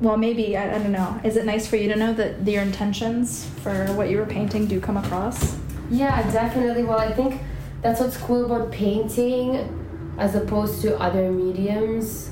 [0.00, 1.18] well, maybe I, I don't know.
[1.24, 4.66] Is it nice for you to know that your intentions for what you were painting
[4.66, 5.56] do come across?
[5.92, 6.84] Yeah, definitely.
[6.84, 7.40] Well, I think
[7.82, 9.78] that's what's cool about painting
[10.18, 12.30] as opposed to other mediums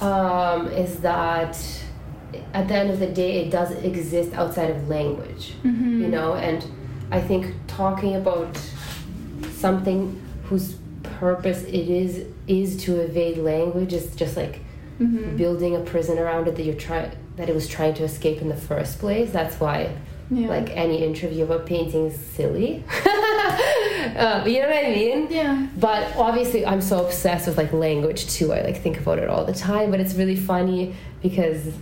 [0.00, 1.56] um, is that
[2.52, 6.02] at the end of the day, it does exist outside of language, Mm-hmm.
[6.02, 6.34] you know?
[6.34, 6.64] And
[7.10, 8.58] I think talking about
[9.52, 14.60] something whose purpose it is is to evade language is just like
[15.00, 15.36] Mm-hmm.
[15.36, 18.48] building a prison around it that you're trying that it was trying to escape in
[18.48, 19.92] the first place that's why
[20.30, 20.48] Yeah.
[20.48, 25.66] like any interview about painting is silly uh, you know what i mean Yeah.
[25.76, 29.44] but obviously i'm so obsessed with like language too i like think about it all
[29.44, 31.72] the time but it's really funny because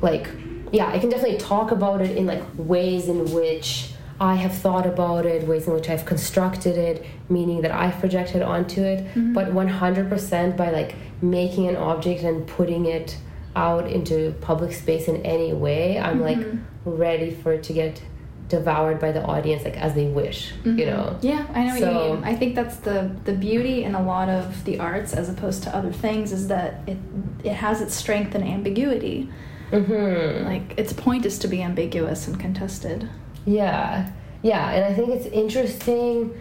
[0.00, 0.28] like
[0.72, 4.86] yeah i can definitely talk about it in like ways in which i have thought
[4.86, 9.34] about it ways in which i've constructed it meaning that i've projected onto it Mhm.
[9.34, 13.16] but 100% by like making an object and putting it
[13.56, 16.60] out into public space in any way i'm like Mhm.
[16.84, 18.02] Ready for it to get
[18.48, 20.86] devoured by the audience like as they wish you Mhm.
[20.86, 22.24] know Yeah, I know what So- you mean.
[22.24, 25.76] I think that's the the beauty in a lot of the arts, as opposed to
[25.76, 26.96] other things, is that it
[27.44, 29.28] it has its strength and ambiguity.
[29.72, 30.46] mm-hmm.
[30.52, 33.08] Like its point is to be ambiguous and contested.
[33.46, 34.08] Yeah,
[34.42, 36.32] yeah, and I think it's interesting.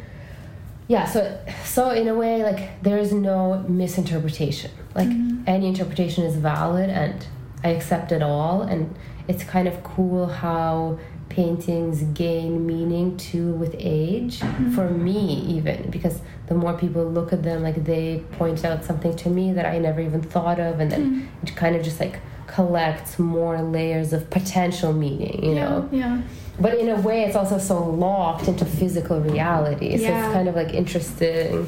[0.88, 4.72] Yeah, so so in a way, like there is no misinterpretation.
[4.96, 5.44] Like Mhm.
[5.46, 7.24] any interpretation is valid, and
[7.64, 8.64] I accept it all.
[8.64, 8.96] And
[9.30, 10.98] it's kind of cool how
[11.30, 14.40] paintings gain meaning too with age.
[14.40, 14.74] Mhm.
[14.76, 15.20] For me,
[15.58, 16.18] even because
[16.48, 18.06] the more people look at them, like they
[18.40, 21.04] point out something to me that I never even thought of, and then
[21.44, 21.44] Mm.
[21.44, 22.16] it kind of just like
[22.48, 25.38] collects more layers of potential meaning.
[25.48, 26.18] You know yeah.
[26.60, 30.26] but in a way it's also so locked into physical reality so Yeah.
[30.26, 31.68] it's kind of like interesting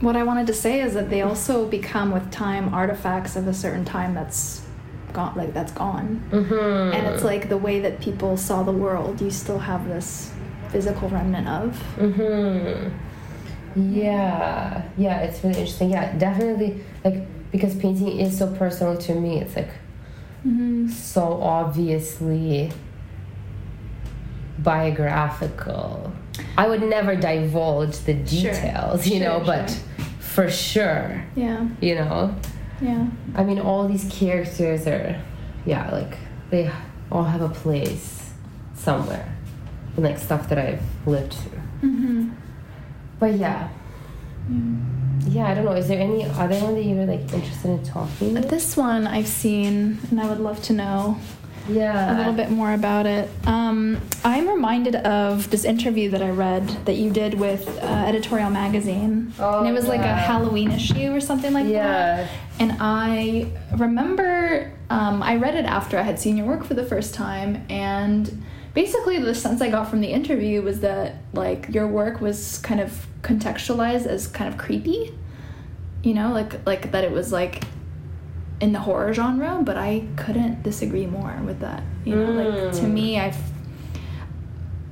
[0.00, 3.54] What I wanted to say is that they also become with time artifacts of a
[3.54, 4.62] certain time that's
[5.18, 6.08] gone, like that's gone.
[6.30, 6.94] mm-hmm.
[6.94, 9.14] And it's like the way that people saw the world.
[9.24, 10.08] You still have this
[10.72, 11.68] physical remnant of.
[11.96, 12.90] mm-hmm.
[14.02, 16.70] yeah yeah it's really interesting yeah definitely
[17.04, 17.18] like
[17.52, 19.72] because painting is so personal to me it's like
[20.46, 20.88] Mm-hmm.
[20.88, 22.70] so obviously
[24.58, 26.12] biographical
[26.56, 28.52] i would never divulge the Sure.
[28.52, 30.04] details you know Sure, but sure.
[30.18, 32.34] for sure Yeah, you know
[32.80, 33.06] yeah.
[33.34, 35.20] I mean, all these characters are,
[35.64, 36.16] yeah, like
[36.50, 36.70] they
[37.10, 38.32] all have a place
[38.74, 39.34] somewhere,
[39.96, 41.60] and like stuff that I've lived through.
[41.82, 42.30] Mm-hmm.
[43.18, 43.68] But yeah,
[45.28, 45.72] yeah, I don't know.
[45.72, 48.36] Is there any other one that you were like interested in talking?
[48.36, 48.50] about?
[48.50, 51.18] This one I've seen, and I would love to know
[51.68, 53.28] Yeah, a little bit more about it.
[53.46, 58.50] Um, I'm reminded of this interview that I read that you did with uh, Editorial
[58.50, 59.32] Magazine.
[59.38, 60.16] Oh, and it was like a.
[60.26, 61.72] Halloween issue or something like that.
[61.72, 62.28] Yeah.
[62.58, 66.84] And I remember um, I read it after I had seen your work for the
[66.84, 68.42] first time, and
[68.74, 72.80] basically the sense I got from the interview was that like your work was kind
[72.80, 75.14] of contextualized as kind of creepy,
[76.02, 77.64] you know, like like that it was like
[78.60, 81.82] in the horror genre, but I couldn't disagree more with that.
[82.04, 82.92] You know, like to Mm.
[82.92, 83.36] me, I've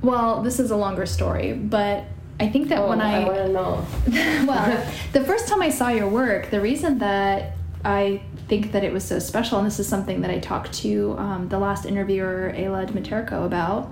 [0.01, 2.03] well, this is a longer story, but
[2.39, 3.85] I think that Oh, when I want to know.
[4.45, 7.53] well, the first time I saw your work, the reason that
[7.83, 11.15] I think that it was so special, and this is something that I talked to
[11.17, 13.91] um, the last interviewer, Ayla Dmiterko, about,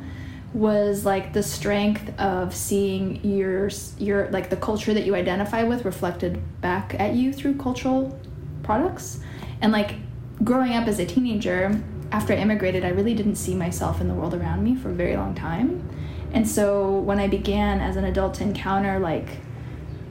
[0.54, 5.84] was like the strength of seeing your your like the culture that you identify with
[5.84, 8.20] reflected back at you through cultural
[8.62, 9.20] products,
[9.64, 9.96] and like
[10.44, 11.82] growing up as a teenager.
[12.12, 14.94] After I immigrated, I really didn't see myself in the world around me for a
[14.94, 15.90] very long time.
[16.32, 19.28] And so when I began as an adult to encounter like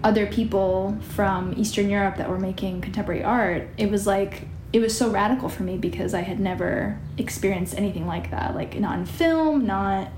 [0.03, 4.97] other people from Eastern Europe that were making contemporary art, it was like it was
[4.97, 9.07] so radical for me because I had never experienced anything like that, like not in
[9.07, 10.11] film, not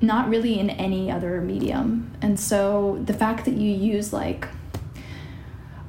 [0.00, 2.10] not really in any other medium.
[2.20, 4.48] And so the fact that you use like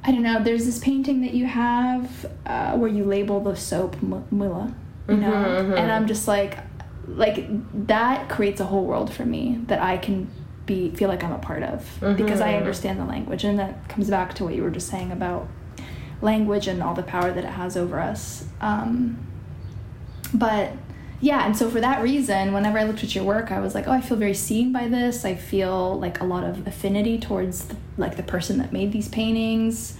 [0.08, 4.01] I don't know, there's this painting that you have uh, where you label the soap
[4.01, 4.74] Mulla,
[5.10, 5.74] you know, mm-hmm, mm-hmm.
[5.74, 6.60] and I'm just like
[7.08, 7.47] like
[7.88, 10.30] that creates a whole world for me that I can
[10.66, 12.16] be feel like I'm a part of mm-hmm.
[12.16, 15.12] because I understand the language and that comes back to what you were just saying
[15.12, 15.49] about
[16.22, 18.45] language and all the power that it has over us.
[18.62, 19.26] Um,
[20.34, 20.72] but
[21.20, 23.88] yeah, and so for that reason, whenever I looked at your work, I was like,
[23.88, 25.26] oh, I feel very seen by this.
[25.26, 29.07] I feel like a lot of affinity towards the, like the person that made these
[29.07, 29.97] paintings,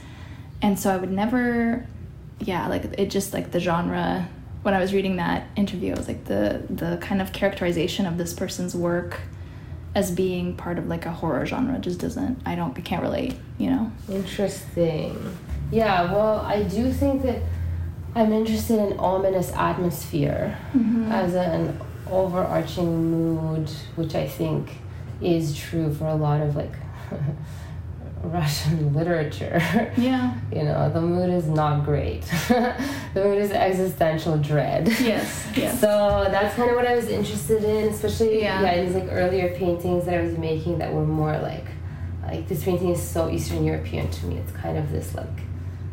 [0.62, 1.86] and so I would never,
[2.40, 4.30] yeah, like it just like the genre.
[4.64, 8.18] When I was reading that interview, it was like the the kind of characterization of
[8.18, 9.20] this person's work
[9.98, 13.36] as being part of like a horror genre just doesn't i don't i can't relate
[13.58, 15.36] you know interesting
[15.72, 17.42] yeah well i do think that
[18.16, 21.12] i'm interested in ominous atmosphere mm-hmm.
[21.12, 21.80] as an
[22.10, 24.70] overarching mood which i think
[25.22, 26.74] is true for a lot of like
[28.24, 29.62] Russian literature.
[29.96, 30.36] Yeah.
[30.52, 32.22] you know, the mood is not great.
[32.48, 32.76] the
[33.16, 34.88] mood is existential dread.
[34.88, 35.48] Yes.
[35.56, 35.80] Yes.
[35.80, 38.62] So that's kind of what I was interested in, especially yeah.
[38.62, 41.66] yeah, these like earlier paintings that I was making that were more like
[42.24, 44.38] like this painting is so Eastern European to me.
[44.38, 45.28] It's kind of this like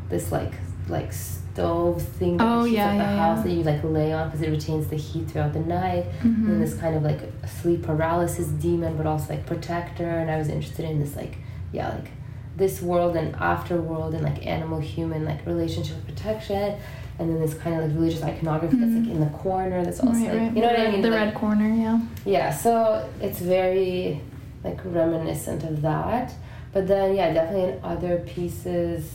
[0.08, 0.52] this like
[0.88, 3.42] like stove thing that oh, yeah, like the yeah, house yeah.
[3.42, 6.04] that you like lay on because it retains the heat throughout the night.
[6.20, 6.50] Mm-hmm.
[6.50, 7.20] And this kind of like
[7.62, 10.08] sleep paralysis demon, but also like protector.
[10.08, 11.38] And I was interested in this like
[11.72, 12.10] yeah like
[12.56, 16.78] this world and afterworld and like animal human like relationship protection
[17.18, 18.94] and then this kind of like religious iconography mm-hmm.
[18.94, 20.54] that's like in the corner that's also right, like, right.
[20.54, 24.20] you know what I mean the like, red corner yeah yeah so it's very
[24.62, 26.32] like reminiscent of that
[26.72, 29.10] but then yeah definitely in other pieces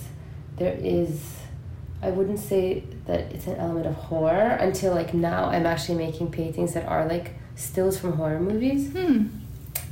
[0.58, 1.39] there is
[2.02, 6.32] I wouldn't say that it's an element of horror until like now I'm actually making
[6.32, 9.28] paintings that are like stills from horror movies hmm.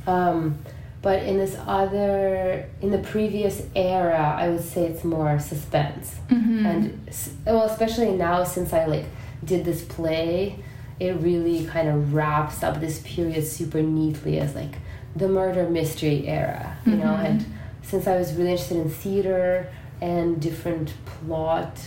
[0.06, 0.58] um,
[1.02, 6.66] but in this other in the previous era i would say it's more suspense mm-hmm.
[6.66, 7.10] and
[7.46, 9.04] well especially now since i like
[9.44, 10.58] did this play
[10.98, 14.74] it really kind of wraps up this period super neatly as like
[15.14, 17.00] the murder mystery era you mm-hmm.
[17.02, 17.46] know and
[17.82, 21.78] since i was really interested in theater and different plot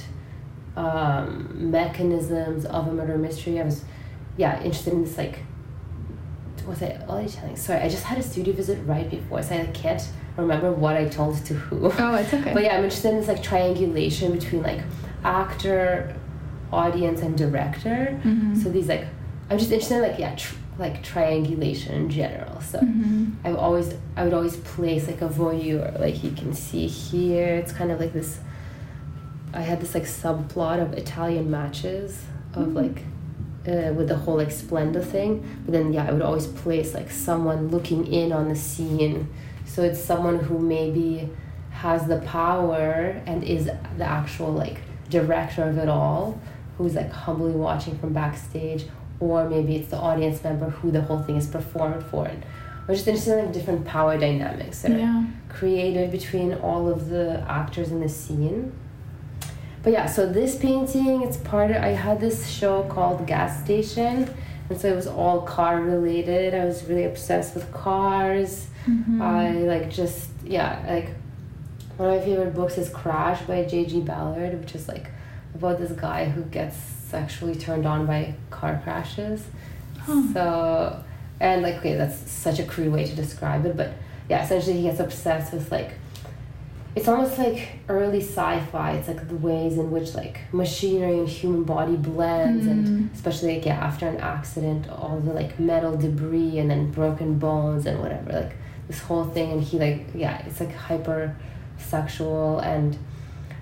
[0.76, 3.84] um, mechanisms of a murder mystery i was
[4.38, 5.40] yeah interested in this like
[6.68, 7.56] was it all telling?
[7.56, 10.08] Sorry, I just had a studio visit right before, so I can't
[10.38, 11.92] remember what I told to who.
[11.98, 12.54] Oh, it's okay.
[12.54, 14.82] But yeah, I'm interested in this like triangulation between like
[15.24, 16.16] actor,
[16.72, 18.20] audience, and director.
[18.24, 18.56] Mm-hmm.
[18.56, 19.08] So these like,
[19.50, 22.62] I'm just interested in like yeah, tr- like triangulation in general.
[22.62, 23.46] So mm-hmm.
[23.46, 27.56] I always I would always place like a voyeur, like you can see here.
[27.56, 28.40] It's kind of like this.
[29.54, 32.24] I had this like subplot of Italian matches
[32.54, 32.78] of mm-hmm.
[32.78, 33.04] like
[33.68, 35.46] uh, with the whole like Splenda thing.
[35.66, 39.30] But then yeah, I would always place like someone looking in on the scene.
[39.66, 41.30] So it's someone who maybe
[41.72, 46.40] has the power and is the actual like director of it all,
[46.78, 48.86] who's like humbly watching from backstage,
[49.20, 52.28] or maybe it's the audience member who the whole thing is performed for.
[52.28, 52.44] And
[52.88, 55.24] we're just interested in like different power dynamics that yeah.
[55.24, 58.74] are created between all of the actors in the scene
[59.84, 64.30] but yeah so this painting it's part of i had this show called gas station.
[64.70, 66.54] And so it was all car related.
[66.54, 68.68] I was really obsessed with cars.
[68.88, 69.22] Mm-hmm.
[69.22, 71.10] i like just yeah like
[71.98, 75.08] one of my favorite books is crash by j.g ballard which is like
[75.54, 79.46] about this guy who gets sexually turned on by car crashes.
[80.34, 81.04] So
[81.40, 83.92] and like okay that's such a crude way to describe it but
[84.30, 85.92] yeah essentially he gets obsessed with like
[86.96, 88.94] it's almost like early sci-fi.
[88.94, 92.72] It's like the ways in which like machinery and human body blends mm.
[92.72, 97.40] and especially like yeah after an accident all the like metal debris and then broken
[97.40, 98.54] bones and whatever like
[98.88, 99.52] this whole thing.
[99.52, 101.36] And he like yeah it's like hyper
[101.78, 102.98] sexual and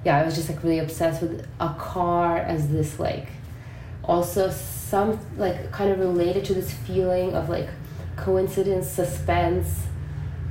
[0.03, 3.27] yeah i was just like really obsessed with a car as this like
[4.03, 7.69] also some like kind of related to this feeling of like
[8.15, 9.85] coincidence suspense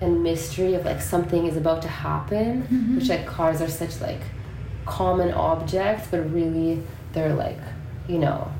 [0.00, 2.96] and mystery of like something is about to happen mm-hmm.
[2.96, 4.20] which like cars are such like
[4.88, 6.82] common objects, but really
[7.12, 7.58] they're like,
[8.08, 8.50] you know,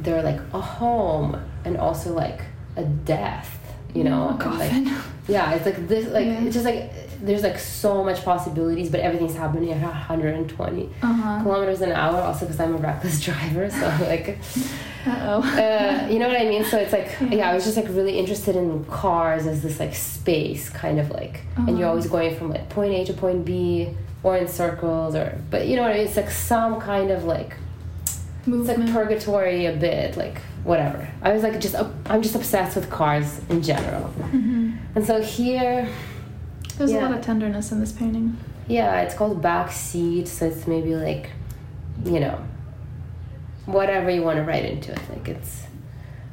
[0.00, 2.40] they're like a home and also like
[2.76, 3.58] a death,
[3.94, 4.28] you know.
[4.28, 4.96] a and, like, coffin.
[5.28, 6.44] yeah, it's like this, like Yeah.
[6.44, 11.42] it's just like there's like so much possibilities, but everything's happening at 120 Uh-huh.
[11.42, 12.20] kilometers an hour.
[12.20, 14.38] Also, because I'm a reckless driver, so like,
[15.06, 16.64] uh, you know what I mean.
[16.64, 17.28] So it's like, Yeah.
[17.38, 17.50] yeah.
[17.50, 21.40] I was just like really interested in cars as this like space, kind of like,
[21.56, 21.88] and you're Uh-huh.
[21.90, 23.88] always going from like point A to point B,
[24.22, 26.06] or in circles, or but you know what I mean.
[26.06, 27.56] It's like some kind of like
[28.06, 28.16] it's
[28.46, 28.92] like Movement.
[28.92, 31.08] purgatory a bit, like whatever.
[31.22, 31.74] I was like just
[32.06, 34.76] I'm just obsessed with cars in general, Mhm.
[34.94, 35.88] and so here.
[36.78, 37.00] There's Yeah.
[37.00, 38.36] a lot of tenderness in this painting.
[38.66, 41.30] Yeah, it's called backseat, so it's maybe like,
[42.04, 42.38] you know,
[43.66, 45.00] whatever you want to write into it.
[45.10, 45.64] Like it's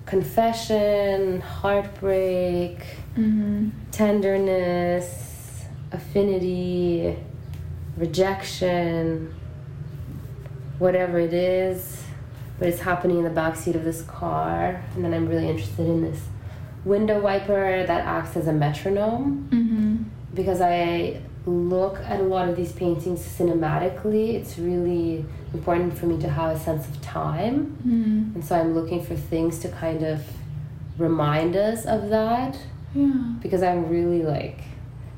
[0.05, 2.79] confession, heartbreak,
[3.17, 3.69] Mm-hmm.
[3.91, 7.15] tenderness, affinity,
[7.97, 9.33] rejection,
[10.77, 12.03] whatever it is,
[12.59, 14.83] but it's happening in the backseat of this car.
[14.95, 16.21] And then I'm really interested in this
[16.85, 19.76] window wiper that acts as a metronome Mm-hmm.
[20.37, 26.17] Because I look at a lot of these paintings cinematically, it's really important for me
[26.21, 27.75] to have a sense of time.
[27.85, 28.35] Mm-hmm.
[28.35, 30.21] And so I'm looking for things to kind of
[30.97, 32.57] remind us of that
[32.93, 33.11] Yeah.
[33.41, 34.59] because I'm really like,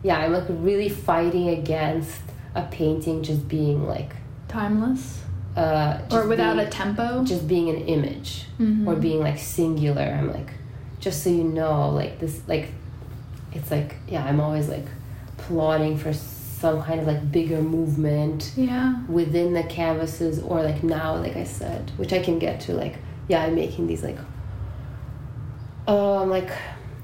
[0.04, 2.22] yeah, I'm like really fighting against
[2.56, 4.14] a painting just being like,
[4.48, 5.22] Timeless.
[5.58, 7.24] uh, Or without being, a tempo.
[7.24, 8.88] just being an image Mhm.
[8.88, 10.02] or being like singular.
[10.04, 10.52] I'm like,
[11.00, 12.70] just so you know, like this, like,
[13.52, 14.86] it's like, yeah, I'm always like
[15.50, 19.02] plotting for some kind of like bigger movement Yeah.
[19.08, 22.74] within the canvases or like now, like I said, which I can get to.
[22.74, 22.98] Like,
[23.28, 24.18] yeah, I'm making these like,
[25.88, 26.50] um, like,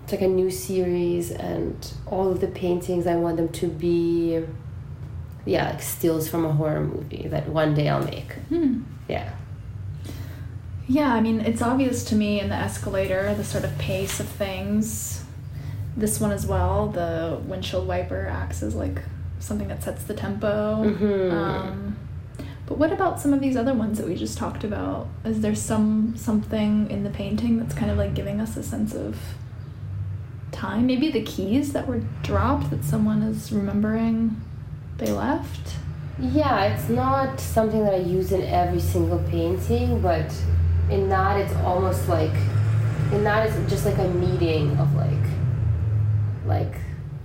[0.03, 4.43] it's like a new series, and all of the paintings I want them to be,
[5.45, 8.33] yeah, like stills from a horror movie that one day I'll make.
[8.49, 8.83] Hmm.
[9.07, 9.31] Yeah.
[10.87, 14.27] Yeah, I mean, it's obvious to me in the escalator, the sort of pace of
[14.27, 15.24] things.
[15.97, 19.01] This one as well, the windshield wiper acts as like
[19.39, 20.83] something that sets the tempo.
[20.83, 21.31] Mhm.
[21.31, 21.95] Um,
[22.65, 25.07] but what about some of these other ones that we just talked about?
[25.23, 28.93] Is there some something in the painting that's kind of like giving us a sense
[28.93, 29.17] of
[30.51, 30.85] time?
[30.87, 34.41] Maybe the keys that were dropped that someone is remembering
[34.97, 35.75] they left.
[36.17, 40.33] Yeah, it's not something that I use in every single painting, but
[40.89, 42.33] in that it's almost like
[43.11, 45.24] in that it's just like a meeting of like
[46.45, 46.75] like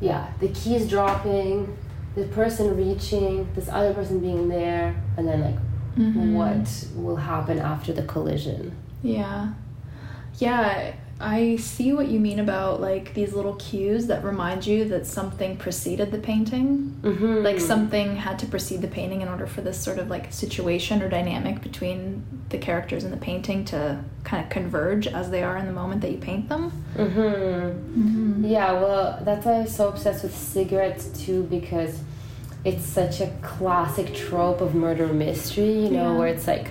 [0.00, 1.76] yeah, the keys dropping,
[2.14, 5.56] the person reaching, this other person being there, and then like
[5.96, 6.32] Mhm.
[6.34, 8.72] what will happen after the collision.
[9.02, 9.48] Yeah.
[10.38, 10.92] Yeah,
[11.22, 15.58] I see what you mean about like these little cues that remind you that something
[15.58, 16.98] preceded the painting.
[17.02, 17.42] Mm-hmm.
[17.44, 21.02] Like something had to precede the painting in order for this sort of like situation
[21.02, 25.58] or dynamic between the characters in the painting to kind of converge as they are
[25.58, 26.72] in the moment that you paint them.
[26.96, 27.20] Mm-hmm.
[27.20, 28.44] Mm-hmm.
[28.46, 32.00] Yeah, well, that's why I'm so obsessed with cigarettes too, because
[32.64, 36.18] it's such a classic trope of murder mystery, you know, Yeah.
[36.18, 36.70] where it's like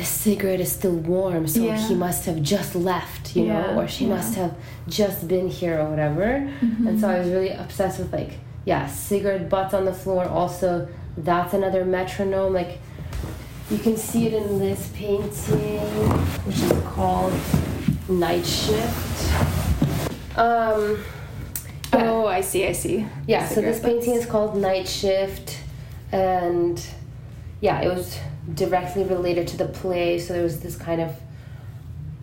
[0.00, 1.76] the cigarette is still warm, so Yeah.
[1.76, 4.14] he must have just left, you Yeah, know, or she yeah.
[4.16, 4.54] must have
[4.88, 6.48] just been here or whatever.
[6.86, 8.32] And so I was really obsessed with like,
[8.64, 10.24] yeah, cigarette butts on the floor.
[10.24, 10.88] Also,
[11.18, 12.54] that's another metronome.
[12.54, 12.78] Like,
[13.70, 15.80] you can see it in this painting,
[16.46, 17.34] which is called
[18.08, 19.32] Night Shift.
[20.36, 21.04] Um.
[21.92, 23.04] Oh, I see, I see.
[23.26, 25.58] Yeah, so this Cigarette painting is called Night Shift,
[26.10, 26.82] and
[27.60, 28.18] yeah, it was
[28.54, 30.18] directly related to the play.
[30.18, 31.14] So there was this kind of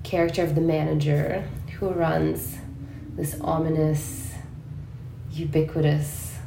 [0.03, 1.47] character of the manager
[1.79, 2.57] who runs
[3.15, 4.33] this ominous,
[5.31, 6.37] ubiquitous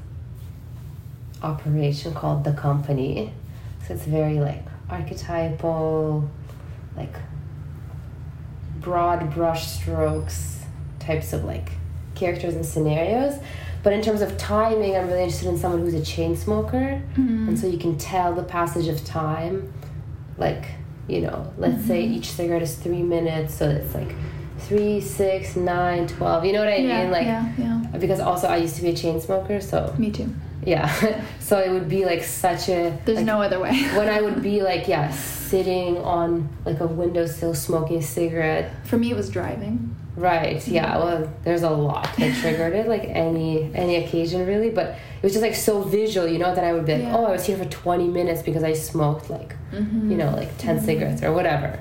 [1.42, 3.32] operation called the company.
[3.86, 6.28] So it's very like archetypal,
[6.96, 7.14] like
[8.80, 10.64] broad brush strokes
[10.98, 11.72] types of like
[12.14, 13.38] characters and scenarios.
[13.82, 17.00] But in terms of timing, I'm really interested in someone who's a chain smoker.
[17.16, 17.48] Mhm.
[17.48, 19.72] And so you can tell the passage of time.
[20.36, 20.64] Like,
[21.08, 22.12] you know, let's say Mhm.
[22.16, 24.14] each cigarette is three minutes, so it's like
[24.58, 26.44] three, six, nine, twelve.
[26.44, 27.10] You know what I yeah, mean?
[27.10, 27.80] Like, yeah, yeah.
[27.98, 30.28] because also I used to be a chain smoker, so Me too.
[30.64, 30.90] yeah.
[31.40, 32.92] so it would be like such a.
[33.06, 33.72] There's like, no other way.
[33.96, 38.70] when I would be like, yeah, sitting on like a windowsill smoking a cigarette.
[38.84, 39.96] For me, it was driving.
[40.20, 40.66] Right.
[40.68, 40.98] Yeah.
[40.98, 44.68] Well, there's a lot that triggered it, like any any occasion really.
[44.70, 47.16] But it was just like so visual, you know, that I would be like, Yeah.
[47.16, 50.10] oh, I was here for 20 minutes because I smoked like, Mm-hmm.
[50.10, 51.78] you know, like 10 cigarettes or whatever.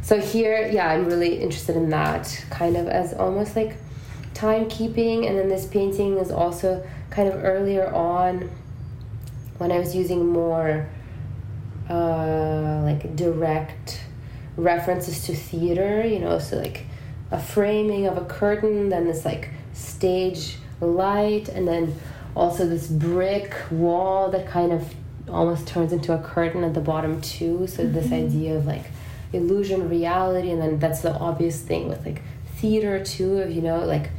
[0.00, 3.76] So here, yeah, I'm really interested in that kind of as almost like
[4.32, 5.26] timekeeping.
[5.28, 8.48] And then this painting is also kind of earlier on
[9.58, 10.88] when I was using more
[11.90, 14.00] uh, like direct
[14.56, 16.85] references to theater, you know, so like
[17.30, 21.94] a framing of a curtain, then this like stage light, and then
[22.34, 24.94] also this brick wall that kind of
[25.28, 27.66] almost turns into a curtain at the bottom too.
[27.66, 27.94] So mm-hmm.
[27.94, 28.84] this idea of like
[29.32, 32.22] illusion reality, and then that's the obvious thing with like
[32.56, 34.10] theater too, of you know, like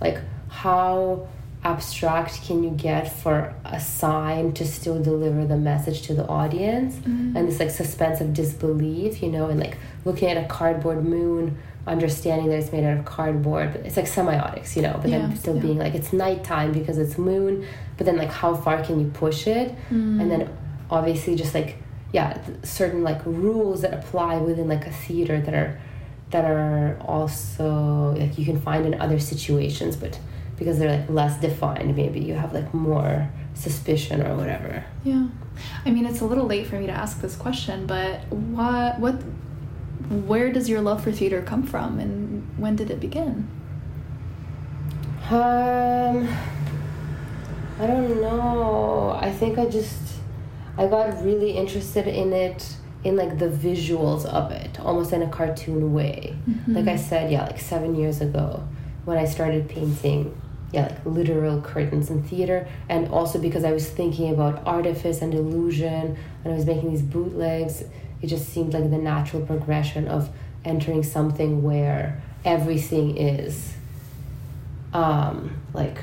[0.00, 1.28] like how
[1.64, 6.94] abstract can you get for a sign to still deliver the message to the audience
[6.96, 7.36] mm-hmm.
[7.36, 11.58] and this like suspense of disbelief you know and like looking at a cardboard moon
[11.88, 15.18] understanding that it's made out of cardboard but it's like semiotics you know but yeah,
[15.18, 15.62] then still yeah.
[15.62, 17.66] being like it's nighttime because it's moon
[17.96, 20.20] but then like how far can you push it mm.
[20.20, 20.48] and then
[20.90, 21.76] obviously just like
[22.12, 25.80] yeah certain like rules that apply within like a theater that are
[26.30, 30.18] that are also like you can find in other situations but
[30.58, 35.26] because they're like less defined maybe you have like more suspicion or whatever yeah
[35.84, 39.20] i mean it's a little late for me to ask this question but what what
[40.26, 43.48] where does your love for theater come from and when did it begin?
[45.30, 46.28] Um
[47.80, 49.18] i don't know.
[49.20, 50.00] I think i just
[50.76, 55.28] i got really interested in it in like the visuals of it almost in a
[55.28, 56.36] cartoon way.
[56.48, 56.74] Mm-hmm.
[56.74, 58.66] like i said yeah like seven years ago
[59.04, 60.34] when i started painting
[60.72, 65.32] yeah like literal curtains in theater and also because i was thinking about artifice and
[65.34, 67.84] illusion and i was making these bootlegs
[68.22, 70.30] it just seemed like the natural progression of
[70.64, 73.74] entering something where everything is
[74.92, 75.98] um like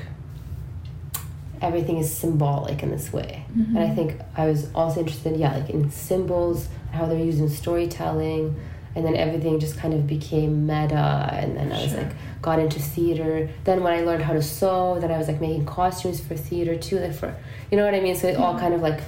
[1.60, 3.44] everything is symbolic in this way.
[3.56, 3.76] Mm-hmm.
[3.76, 7.48] and i think i was also interested yeah like in symbols how they're used in
[7.48, 8.56] storytelling.
[8.94, 11.28] And then everything just kind of became meta.
[11.30, 13.50] And then i was like got into theater.
[13.64, 16.76] Then when i learned how to sew then i was like making costumes for theater
[16.76, 17.36] too like for
[17.70, 18.14] you know what i mean?
[18.16, 19.00] So it all kind of like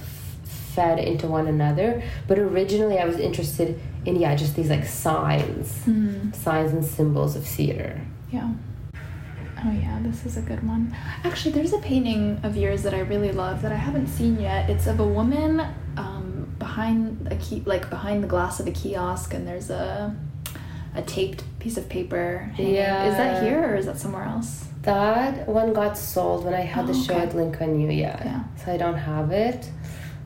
[0.78, 5.66] fed into one another but originally i was interested in yeah just these like signs
[5.86, 6.34] mm.
[6.34, 8.00] signs and symbols of theater
[8.30, 8.48] yeah
[9.64, 10.94] Oh yeah, this is a good one.
[11.24, 14.70] Actually, there's a painting of yours that I really love that I haven't seen yet.
[14.70, 15.58] It's of a woman
[15.96, 20.14] um, behind a key, like behind the glass of a kiosk, and there's a
[20.94, 22.50] a taped piece of paper.
[22.54, 22.74] Hanging.
[22.74, 23.08] Yeah.
[23.08, 24.66] Is that here or is that somewhere else?
[24.82, 27.24] That one got sold when I had oh, the show okay.
[27.24, 27.90] at Lincoln U.
[27.90, 28.22] Yeah.
[28.24, 28.44] yeah.
[28.64, 29.68] So I don't have it,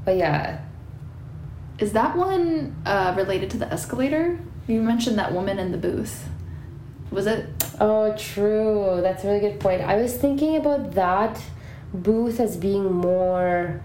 [0.04, 0.60] but yeah.
[1.78, 4.38] Is that one uh, related to the escalator?
[4.66, 6.28] You mentioned that woman in the booth.
[7.10, 7.48] Was it?
[7.80, 9.00] Oh, true.
[9.02, 9.82] That's a really good point.
[9.82, 11.42] I was thinking about that
[11.92, 13.82] booth as being more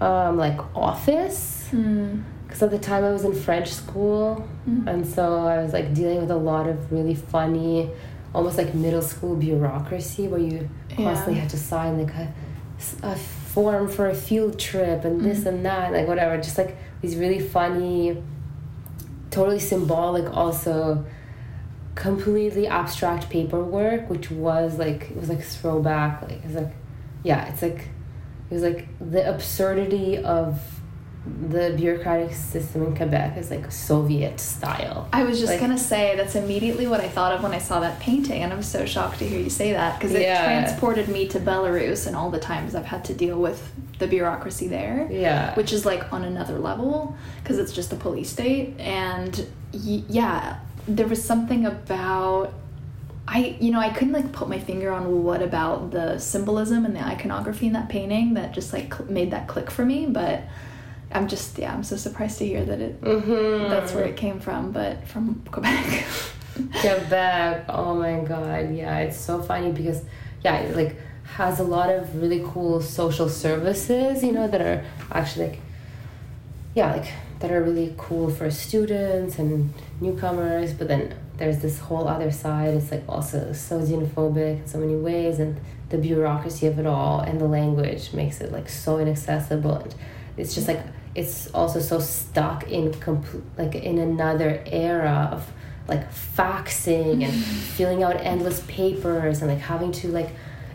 [0.00, 1.68] um, like office.
[1.70, 2.62] Because mm.
[2.62, 4.86] at the time I was in French school, mm.
[4.86, 7.90] and so I was like dealing with a lot of really funny,
[8.34, 11.40] almost like middle school bureaucracy where you constantly yeah.
[11.40, 12.32] had to sign like a,
[13.02, 13.16] a
[13.52, 15.46] form for a field trip and this mm.
[15.46, 16.36] and that, like whatever.
[16.36, 18.22] Just like these really funny,
[19.30, 21.04] totally symbolic, also
[21.94, 26.72] completely abstract paperwork, which was like it was like throwback, like it's like
[27.22, 27.88] yeah, it's like
[28.50, 30.60] it was like the absurdity of
[31.24, 35.08] the bureaucratic system in Quebec is like Soviet style.
[35.12, 37.78] I was just like, gonna say that's immediately what I thought of when I saw
[37.80, 40.44] that painting, and I'm so shocked to hear you say that because it yeah.
[40.44, 44.66] transported me to Belarus and all the times I've had to deal with the bureaucracy
[44.66, 45.08] there.
[45.12, 50.58] Yeah, which is like on another level because it's just a police state, and yeah,
[50.88, 52.52] there was something about
[53.28, 56.96] I you know I couldn't like put my finger on what about the symbolism and
[56.96, 60.42] the iconography in that painting that just like made that click for me but
[61.14, 63.68] I'm just yeah I'm so surprised to hear that it mm-hmm.
[63.68, 66.04] that's where it came from but from Quebec
[66.80, 70.02] Quebec oh my god yeah it's so funny because
[70.44, 70.96] yeah it like
[71.36, 75.60] has a lot of really cool social services you know that are actually like
[76.74, 82.06] yeah like that are really cool for students and newcomers but then there's this whole
[82.06, 85.58] other side it's like also so xenophobic in so many ways and
[85.88, 89.94] the bureaucracy of it all and the language makes it like so inaccessible and
[90.36, 90.80] it's just like
[91.14, 95.50] it's also so stuck in complete like in another era of
[95.88, 97.32] like faxing and
[97.76, 100.30] filling out endless papers and like having to like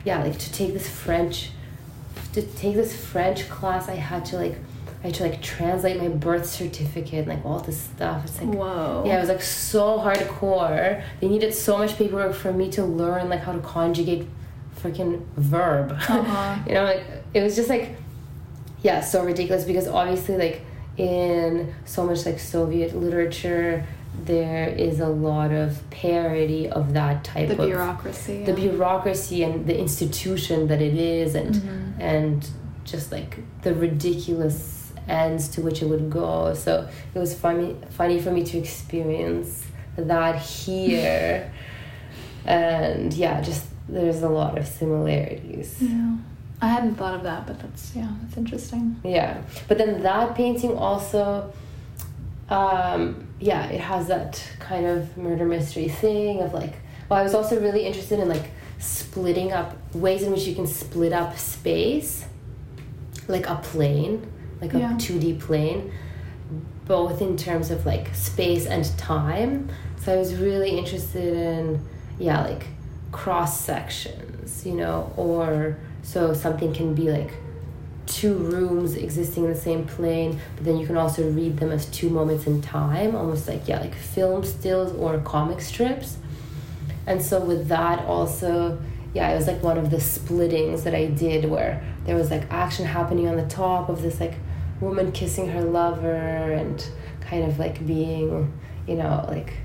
[0.05, 1.51] yeah like to take this french
[2.33, 4.57] to take this french class i had to like
[5.03, 8.25] I had to like translate my birth certificate and like all this stuff.
[8.25, 9.03] It's like whoa.
[9.05, 11.03] Yeah, it was like so hardcore.
[11.21, 14.27] They needed so much paperwork for me to learn like how to conjugate
[14.81, 15.91] freaking verb.
[15.91, 16.57] Uh-huh.
[16.67, 17.95] you know, like it was just like
[18.87, 20.61] yeah, so ridiculous because obviously like
[20.97, 23.85] in so much like Soviet literature
[24.23, 28.69] there is a lot of parody of that type the of bureaucracy the yeah.
[28.69, 32.01] bureaucracy and the institution that it is and mm-hmm.
[32.01, 32.49] and
[32.83, 34.77] just like the ridiculous
[35.07, 36.53] ends to which it would go.
[36.53, 39.65] So it was funny funny for me to experience
[39.95, 41.51] that here.
[42.45, 45.77] and yeah, just there's a lot of similarities.
[45.81, 46.17] Yeah.
[46.61, 48.99] I hadn't thought of that, but that's yeah, that's interesting.
[49.03, 49.41] Yeah.
[49.67, 51.53] But then that painting also
[52.49, 56.73] um yeah, it has that kind of murder mystery thing of like
[57.09, 58.49] well, I was also really interested in like
[58.79, 62.25] splitting up ways in which you can split up space
[63.27, 64.25] like a plane,
[64.61, 64.93] like a Yeah.
[64.93, 65.91] 2D plane,
[66.85, 69.69] both in terms of like space and time.
[70.01, 71.85] So I was really interested in,
[72.19, 72.67] yeah, like
[73.11, 75.77] cross sections, you know, or
[76.07, 77.33] so something can be like
[78.05, 81.85] two rooms existing in the same plane, but then you can also read them as
[81.87, 86.17] two moments in time, almost like, yeah, like film stills or comic strips.
[87.05, 88.79] And so with that also,
[89.13, 92.49] yeah, it was like one of the splittings that I did where there was like
[92.53, 94.35] action happening on the top of this like
[94.79, 96.89] woman kissing her lover and
[97.19, 99.55] kind of like being, you know, like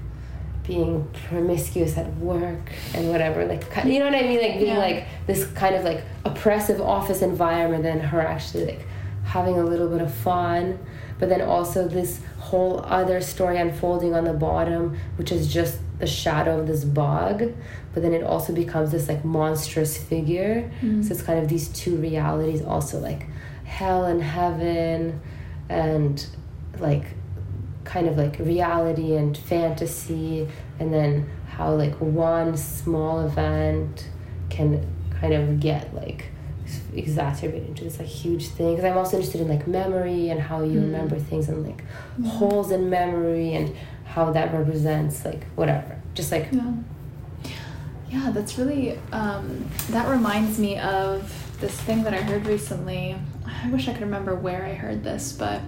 [0.66, 4.78] being promiscuous at work and whatever like you know what i mean like being Yeah.
[4.78, 8.86] like this kind of like oppressive office environment and her actually like
[9.24, 10.78] having a little bit of fun
[11.18, 16.06] but then also this whole other story unfolding on the bottom which is just the
[16.06, 17.52] shadow of this bug
[17.94, 21.04] but then it also becomes this like monstrous figure Mm.
[21.04, 23.26] so it's kind of these two realities also like
[23.64, 25.20] hell and heaven
[25.68, 26.24] and
[26.78, 27.04] like
[27.92, 30.48] kind of like reality and fantasy
[30.80, 34.08] and then how like one small event
[34.48, 34.80] can
[35.20, 36.26] kind of get like
[36.94, 40.62] exacerbated into this like huge thing because i'm also interested in like memory and how
[40.62, 40.84] you Mm.
[40.84, 41.82] remember things and like
[42.26, 43.74] holes in memory and
[44.04, 46.72] how that represents like whatever just like Yeah.
[48.10, 51.32] Yeah, that's really, um, that reminds me of
[51.62, 53.16] this thing that I heard recently.
[53.46, 55.62] I wish I could remember where I heard this, but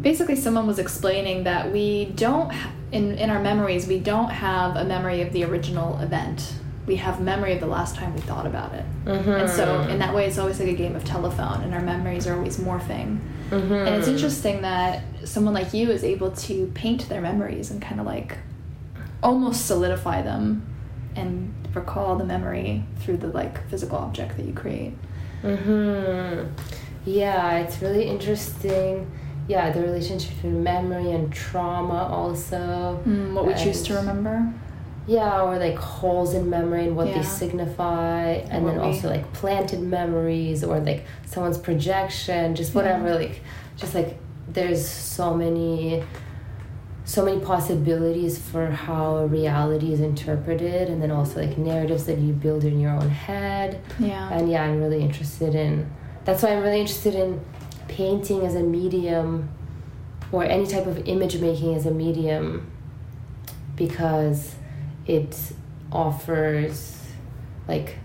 [0.00, 2.52] basically someone was explaining that we don't,
[2.92, 6.54] in, in our memories, we don't have a memory of the original event.
[6.86, 8.84] We have memory of the last time we thought about it.
[9.06, 12.26] And so in that way, it's always like a game of telephone, and our memories
[12.26, 13.20] are always morphing.
[13.50, 13.72] Mm-hmm.
[13.72, 18.00] And it's interesting that someone like you is able to paint their memories and kind
[18.00, 18.38] of like
[19.22, 20.66] almost solidify them
[21.14, 24.94] and recall the memory through the like physical object that you create.
[25.42, 26.48] Mm-hmm.
[27.04, 29.10] Yeah, it's really interesting.
[29.50, 33.00] Yeah, the relationship between memory and trauma also.
[33.04, 34.36] Mm, what we choose to remember.
[35.08, 37.14] Yeah, or like holes in memory and what Yeah.
[37.16, 42.74] they signify, and what then we- also like planted memories or like someone's projection, just
[42.76, 43.08] whatever.
[43.08, 43.14] Yeah.
[43.22, 43.40] Like,
[43.76, 44.10] just like
[44.56, 46.02] there's so many,
[47.04, 52.32] so many possibilities for how reality is interpreted, and then also like narratives that you
[52.32, 53.80] build in your own head.
[53.98, 54.28] Yeah.
[54.34, 55.90] And yeah, I'm really interested in.
[56.24, 57.40] That's why I'm really interested in
[57.90, 59.48] painting as a medium,
[60.32, 62.70] or any type of image making as a medium,
[63.76, 64.54] because
[65.06, 65.36] it
[65.92, 66.98] offers
[67.66, 67.96] like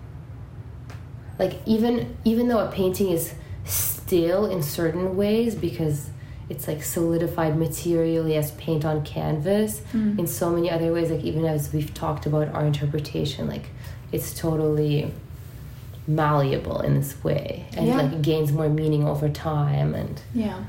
[1.38, 3.34] like even even though a painting is
[3.66, 6.10] still in certain ways because
[6.50, 10.20] it's like solidified materially as paint on canvas Mm.
[10.20, 13.66] in so many other ways like even as we've talked about our interpretation like
[14.12, 15.12] it's totally
[16.08, 17.98] malleable in this way and Yeah.
[18.02, 20.64] like gains more meaning over time and yeah.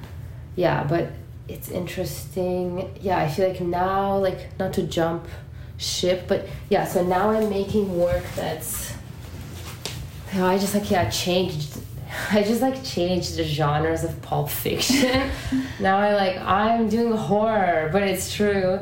[0.55, 1.11] yeah but
[1.49, 5.27] it's interesting yeah i feel like now like not to jump
[5.79, 8.95] ship but yeah so now i'm making work that's
[10.33, 11.79] you know, i just like yeah changed
[12.33, 15.31] i just like changed the genres of pulp fiction
[15.81, 18.81] now i like i'm doing horror but it's true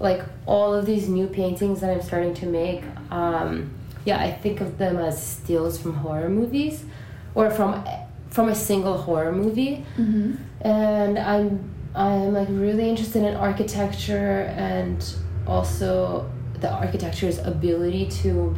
[0.00, 3.70] like all of these new paintings that i'm starting to make um
[4.04, 6.84] yeah i think of them as steals from horror movies
[7.34, 7.84] or from
[8.30, 10.34] from a single horror movie Mm-hmm.
[10.66, 14.98] and I'm I'm like really interested in architecture and
[15.46, 16.30] also
[16.60, 18.54] the architecture's ability to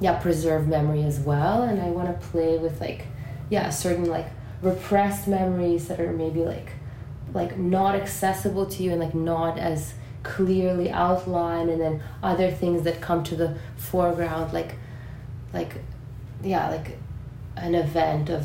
[0.00, 3.06] yeah preserve memory as well and I want to play with like
[3.50, 4.28] yeah certain like
[4.62, 6.70] repressed memories that are maybe like
[7.34, 9.92] like not accessible to you and like not as
[10.34, 11.94] clearly outlined and then
[12.30, 14.72] other things that come to the foreground like
[15.58, 15.72] like
[16.42, 16.88] yeah like
[17.56, 18.44] an event of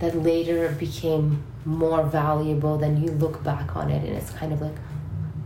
[0.00, 1.26] that later became
[1.64, 4.78] more valuable then you look back on it and it's kind of like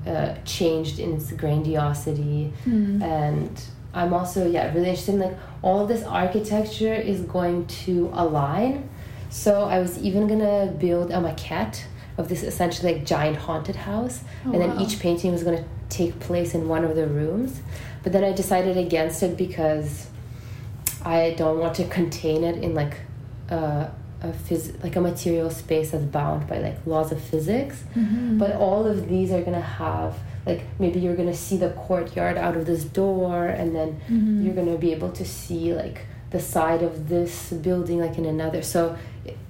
[0.07, 3.03] uh, changed in its grandiosity Mm.
[3.03, 3.53] and
[3.99, 8.89] i'm also yeah really interested in like all this architecture is going to align
[9.43, 11.79] so i was even gonna build a maquette
[12.19, 14.83] of this essentially like giant haunted house Oh, and then wow.
[14.83, 17.61] each painting was gonna take place in one of the rooms
[18.03, 20.07] but then i decided against it because
[21.03, 22.95] I don't want to contain it in like
[23.51, 23.89] uh,
[24.23, 27.83] a phys- like a material space that's bound by like laws of physics.
[27.97, 28.37] Mm-hmm.
[28.37, 32.55] But all of these are gonna have like maybe you're gonna see the courtyard out
[32.55, 34.45] of this door, and then Mhm.
[34.45, 38.61] you're gonna be able to see like the side of this building like in another.
[38.61, 38.95] So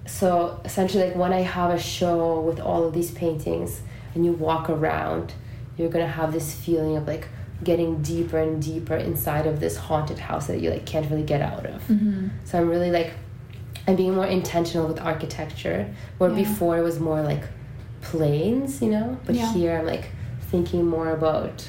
[0.07, 3.81] so essentially like when I have a show with all of these paintings
[4.15, 5.33] and you walk around,
[5.77, 7.29] you're gonna have this feeling of like
[7.63, 11.43] getting deeper and deeper inside of this haunted house that you like can't really get
[11.43, 11.83] out of.
[11.89, 12.29] Mm-hmm.
[12.45, 13.13] So I'm really like
[13.87, 16.37] I'm being more intentional with architecture where Yeah.
[16.37, 17.43] before it was more like
[18.01, 19.19] planes, you know?
[19.27, 19.53] But Yeah.
[19.53, 20.11] here I'm like
[20.51, 21.69] thinking more about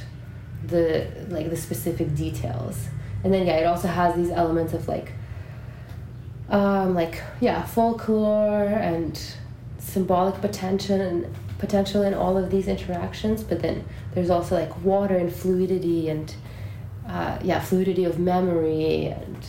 [0.65, 2.87] the like the specific details.
[3.23, 5.11] And then yeah, it also has these elements of like
[6.51, 9.19] um like yeah, folklore and
[9.79, 11.25] symbolic potential and
[11.57, 13.83] potential in all of these interactions, but then
[14.13, 16.35] there's also like water and fluidity and
[17.07, 19.45] uh, yeah, fluidity of memory and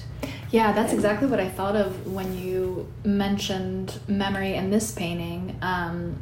[0.53, 5.57] Yeah, that's exactly what I thought of when you mentioned memory in this painting.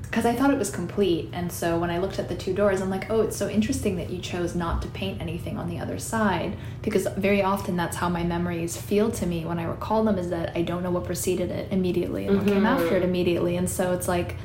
[0.02, 2.80] Because I thought it was complete, and so when I looked at the two doors,
[2.80, 5.80] I'm like, oh, it's so interesting that you chose not to paint anything on the
[5.80, 6.56] other side.
[6.80, 10.30] Because very often that's how my memories feel to me when I recall them is
[10.30, 12.66] that I don't know what preceded it immediately and what came Mhm.
[12.66, 13.56] after it immediately.
[13.56, 14.36] And so it's like,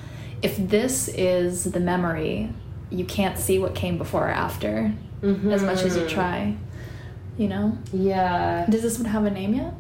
[0.41, 2.49] if this is the memory,
[2.89, 4.91] you can't see what came before or after
[5.23, 6.09] as much as you Mhm.
[6.09, 6.53] try.
[7.37, 7.77] You know?
[7.91, 9.73] Yeah, Does this one have a name yet?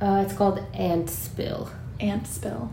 [0.00, 1.70] uh, it's called ant spill,
[2.00, 2.72] Ant spill.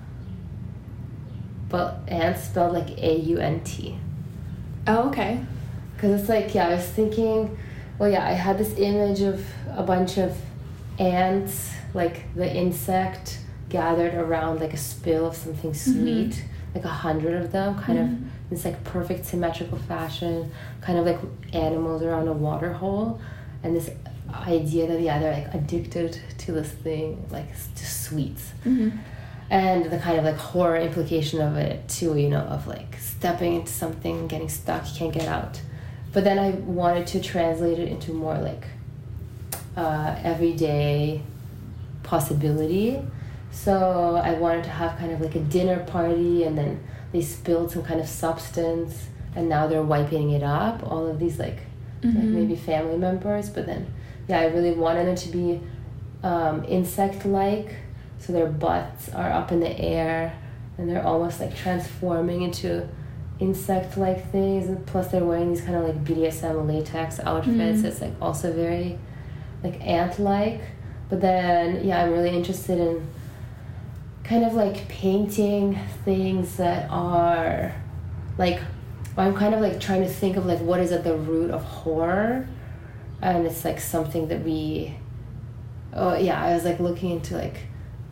[1.69, 3.97] but ant spelled like A U N T.
[4.87, 5.39] Oh, okay.
[5.95, 7.55] Because it's like, yeah, I was thinking,
[7.99, 9.45] well, yeah, I had this image of
[9.75, 10.35] a bunch of
[10.97, 13.39] ants, like the insect
[13.69, 16.43] gathered around like a spill of something sweet,
[16.73, 18.03] like a hundred of them, kind Mhm.
[18.13, 20.49] of this like perfect symmetrical fashion,
[20.81, 21.19] kind of like
[21.53, 23.19] animals around a water hole,
[23.63, 23.89] and this
[24.33, 28.51] idea that yeah, they're like addicted to this thing, like to sweets.
[28.65, 28.97] Mm-hmm.
[29.49, 33.55] and the kind of like horror implication of it too you know of like stepping
[33.55, 35.61] into something getting stuck you can't get out.
[36.13, 38.65] But then i wanted to translate it into more like
[39.75, 41.21] uh, everyday
[42.03, 43.01] possibility.
[43.51, 47.71] So i wanted to have kind of like a dinner party and then they spilled
[47.71, 50.83] some kind of substance and now they're wiping it up.
[50.83, 51.59] All of these like
[52.03, 52.31] like Mhm.
[52.33, 53.85] maybe family members but then
[54.27, 55.59] yeah i really wanted it to be
[56.23, 57.75] um, insect like
[58.19, 60.33] so their butts are up in the air
[60.77, 62.87] and they're almost like transforming into
[63.39, 67.85] insect like things and plus they're wearing these kind of like bdsm latex outfits Mhm.
[67.85, 68.97] it's like also very
[69.63, 70.61] like ant like
[71.09, 73.05] but then yeah i'm really interested in
[74.23, 77.73] kind of like painting things that are
[78.37, 78.59] like
[79.19, 81.63] I'm kind of like trying to think of like what is at the root of
[81.63, 82.47] horror
[83.21, 84.95] and it's like something that we
[85.93, 87.57] oh yeah I was like looking into like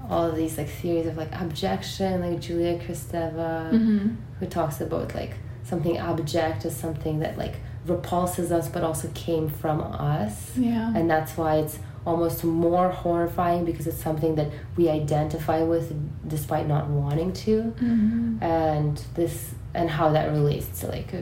[0.10, 4.16] all of these like theories of like abjection like Julia Kristeva Mm-hmm.
[4.40, 7.56] who talks about like something abject as something that like
[7.86, 10.94] repulses us but also came from us Yeah.
[10.96, 15.94] and that's why it's almost more horrifying because it's something that we identify with
[16.28, 18.42] despite not wanting to mm-hmm.
[18.42, 21.14] and this and how that relates to like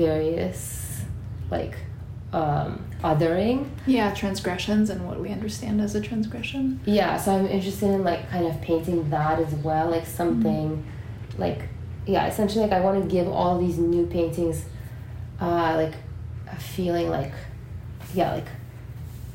[0.00, 1.02] various
[1.50, 1.74] like
[2.32, 6.80] um othering Yeah, transgressions and what we understand as a transgression.
[6.84, 10.84] yeah so i'm interested in like kind of painting that as well like something
[11.38, 11.62] like
[12.06, 14.64] yeah essentially like i want to give all these new paintings
[15.40, 15.94] uh like
[16.50, 17.32] a feeling like
[18.14, 18.46] yeah like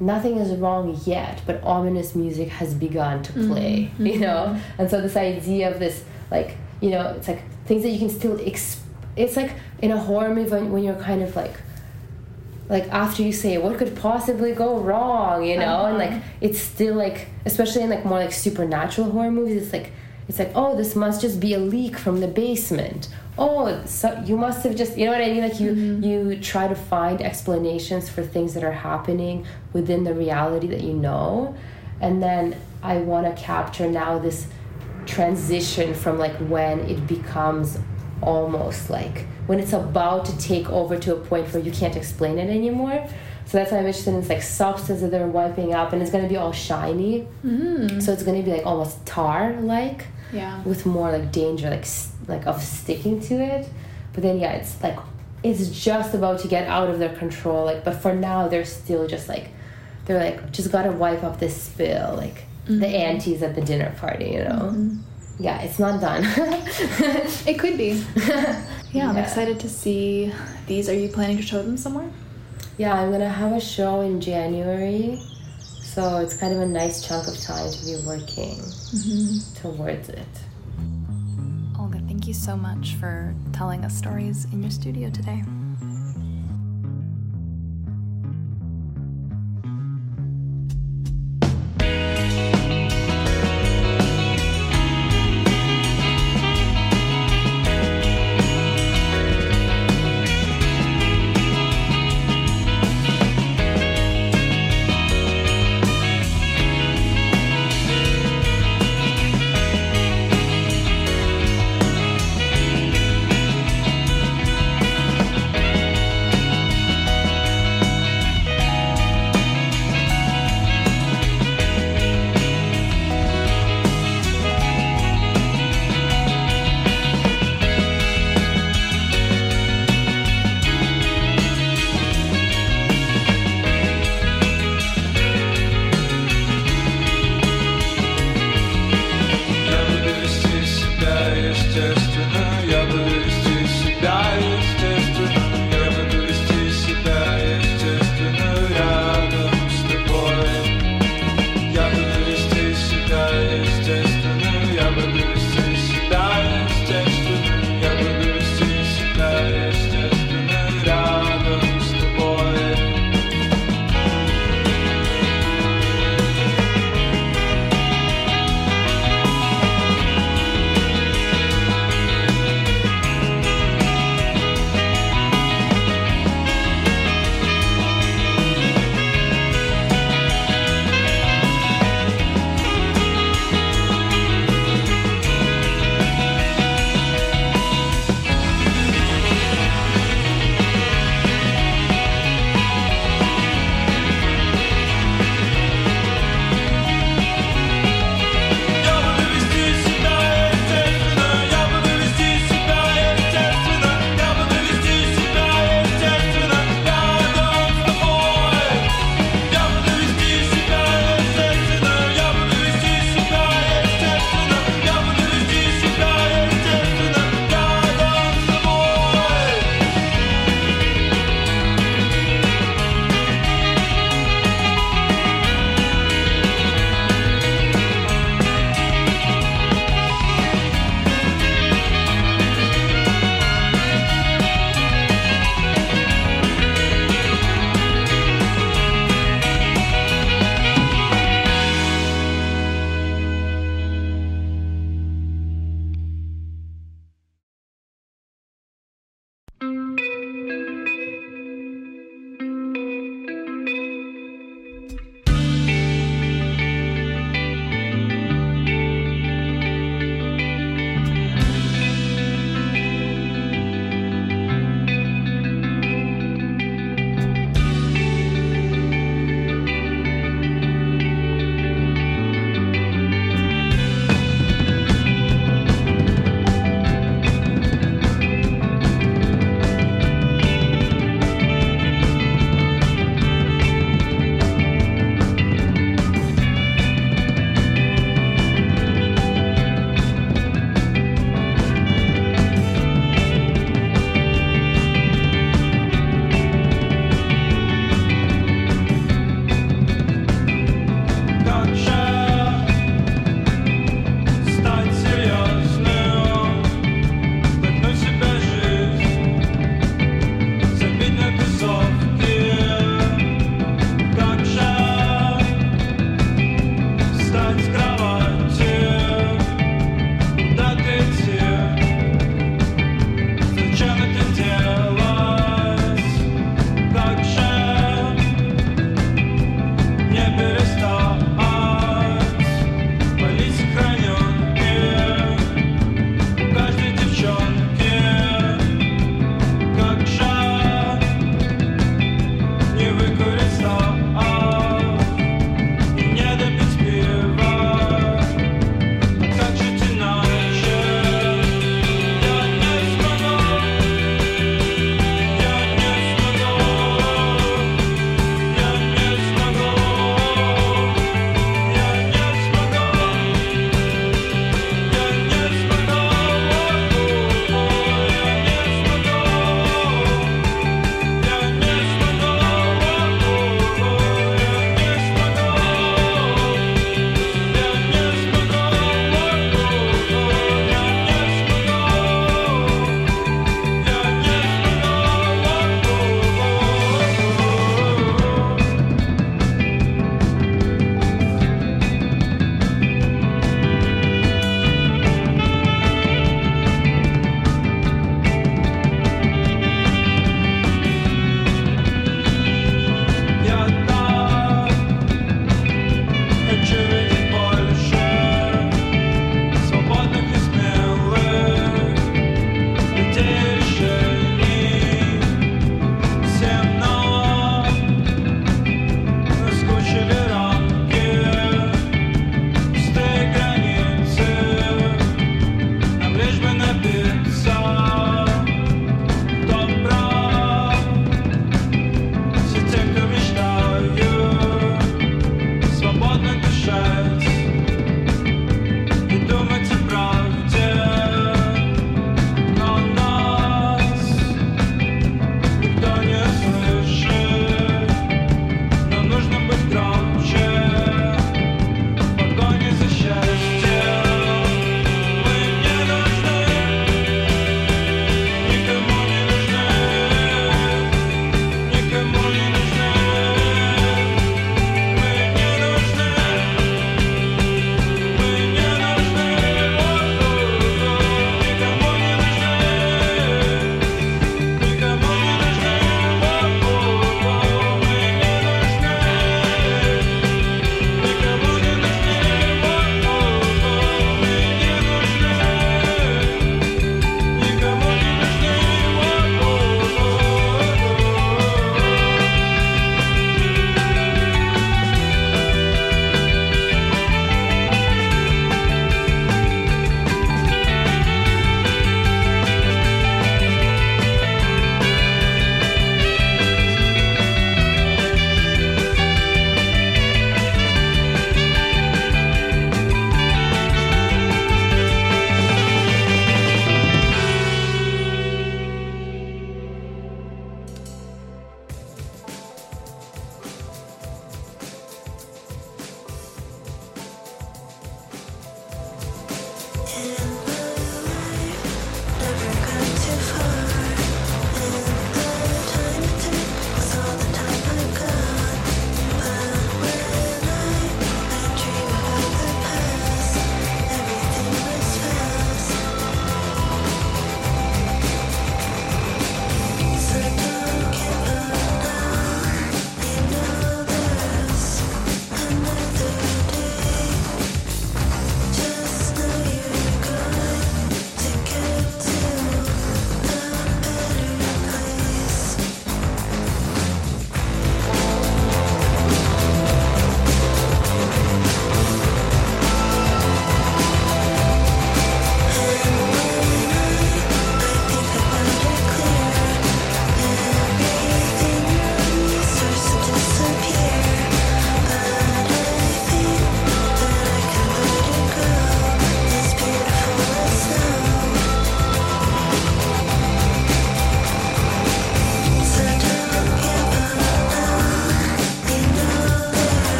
[0.00, 4.60] nothing is wrong yet but ominous music has begun to play Mhm, you know mhm.
[4.78, 8.10] and so this idea of this like you know it's like things that you can
[8.20, 8.80] still exp-
[9.22, 9.52] it's like
[9.84, 11.54] in a horror movie when, when you're kind of like
[12.68, 15.36] like after you say what could possibly go wrong?
[15.44, 15.78] you know?
[15.86, 16.04] And Uh-huh.
[16.04, 17.18] like it's still like
[17.50, 19.88] especially in like more like supernatural horror movies it's like
[20.28, 23.08] it's like oh this must just be a leak from the basement.
[23.38, 25.42] Oh so you must have just you know what i mean?
[25.48, 26.04] Like you Mhm.
[26.08, 26.18] you
[26.52, 29.36] try to find explanations for things that are happening
[29.72, 31.54] within the reality that you know.
[32.04, 32.44] And then
[32.92, 34.38] i want to capture now this
[35.08, 37.78] transition from like when it becomes
[38.22, 42.36] almost like when it's about to take over to a point where you can't explain
[42.38, 43.06] it anymore
[43.46, 46.10] so that's why i'm interested in this like substance that they're wiping up and it's
[46.10, 48.02] going to be all shiny Mm.
[48.02, 50.62] so it's going to be like almost tar like yeah.
[50.64, 51.86] with more like danger like
[52.26, 53.66] like of sticking to it
[54.12, 54.98] but then yeah it's like
[55.42, 59.06] it's just about to get out of their control like but for now they're still
[59.06, 59.48] just like
[60.04, 63.00] they're like just gotta wipe up this spill like the Mhm.
[63.08, 64.98] aunties at the dinner party you know Mhm.
[65.40, 66.22] yeah it's not done
[67.50, 67.90] It could be.
[68.92, 70.32] Yeah, I'm excited to see
[70.66, 70.88] these.
[70.88, 72.08] Are you planning to show them somewhere?
[72.78, 75.18] yeah i'm gonna have a show in january
[75.92, 78.56] so So it's kind of a nice chunk of time to be working
[78.96, 79.30] Mm-hmm.
[79.62, 80.34] towards it.
[81.78, 85.42] Olga, thank you so much for telling us stories in your studio today.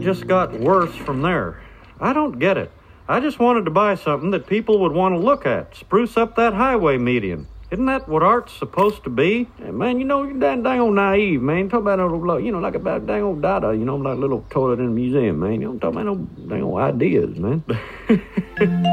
[0.00, 1.60] Just got worse from there.
[2.00, 2.70] I don't get it.
[3.08, 6.36] I just wanted to buy something that people would want to look at, spruce up
[6.36, 7.48] that highway median.
[7.70, 9.48] Isn't that what art's supposed to be?
[9.58, 11.68] And man, you know, you're dang, dang old naive, man.
[11.68, 14.44] Talk about, no, you know, like about dang old Dada, you know, like a little
[14.50, 15.60] toilet in a museum, man.
[15.60, 17.62] You don't talk about no dang old ideas, man.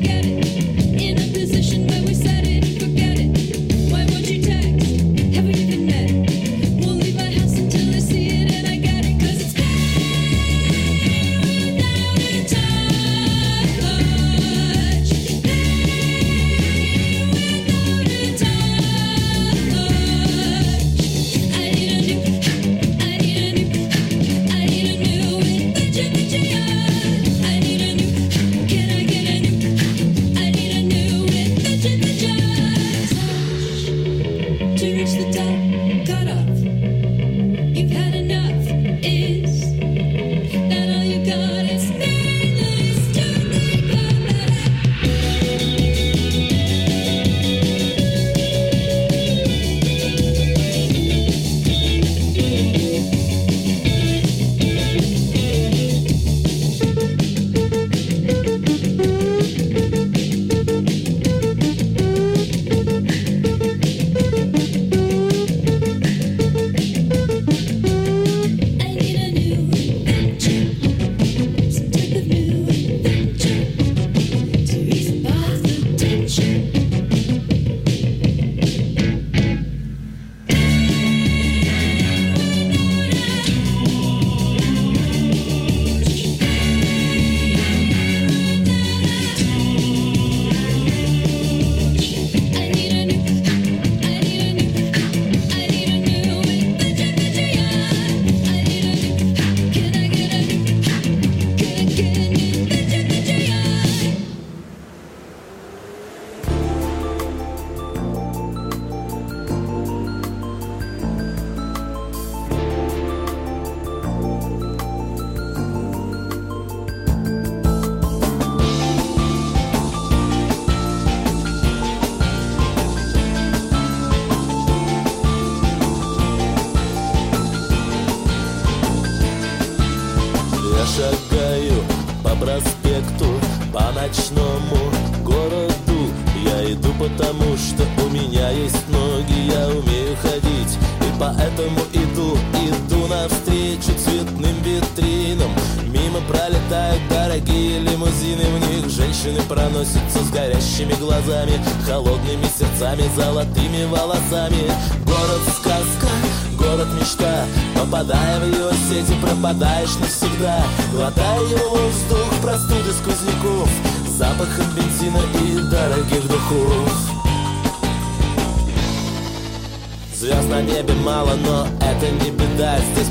[0.00, 0.47] get it.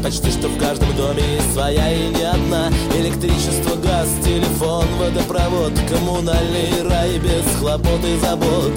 [0.08, 2.70] Почти что в каждом доме есть своя и не одна.
[2.96, 8.72] Электричество, газ, телефон, водопровод Коммунальный рай без хлопот и забот.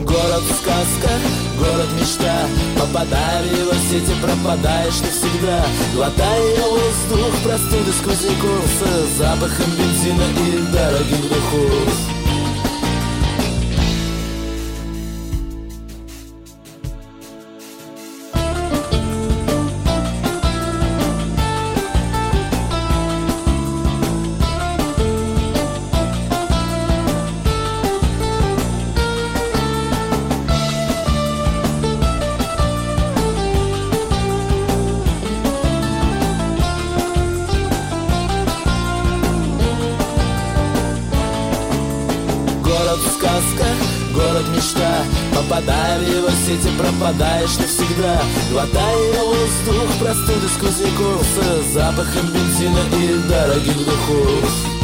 [0.00, 1.12] Город сказка,
[1.58, 2.46] город мечта.
[2.78, 5.66] Попадая в его сети, пропадаешь навсегда.
[5.94, 12.19] Глотая воздух, простуды сквозняков С запахом бензина и дорогих духов
[45.50, 48.22] Попадая в его сети, пропадаешь навсегда.
[48.52, 54.79] Глотая воздух, простуды сквозняков С запахом бензина и дорогих духов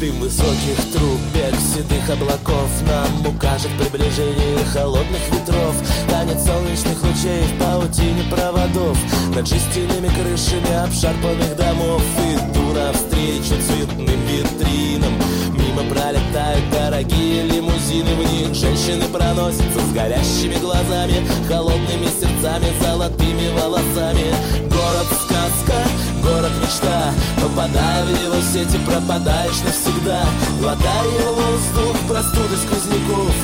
[0.00, 2.70] Дым высоких трубек, седых облаков.
[2.88, 5.76] Нам укажет приближение холодных ветров.
[6.08, 8.96] Танец солнечных лучей в паутине проводов.
[9.36, 12.02] Над жестяными крышами обшарпанных домов.
[12.32, 15.12] Иду навстречу цветным витринам.
[15.52, 18.14] Мимо пролетают дорогие лимузины.
[18.14, 25.76] В них женщины проносятся с горящими глазами Холодными сердцами, золотыми волосами Город сказка,
[26.20, 27.14] город мечта.
[27.40, 30.24] Попадая в его сети, пропадаешь навсегда.
[30.58, 33.34] Глотая воздух, простуды сквозняков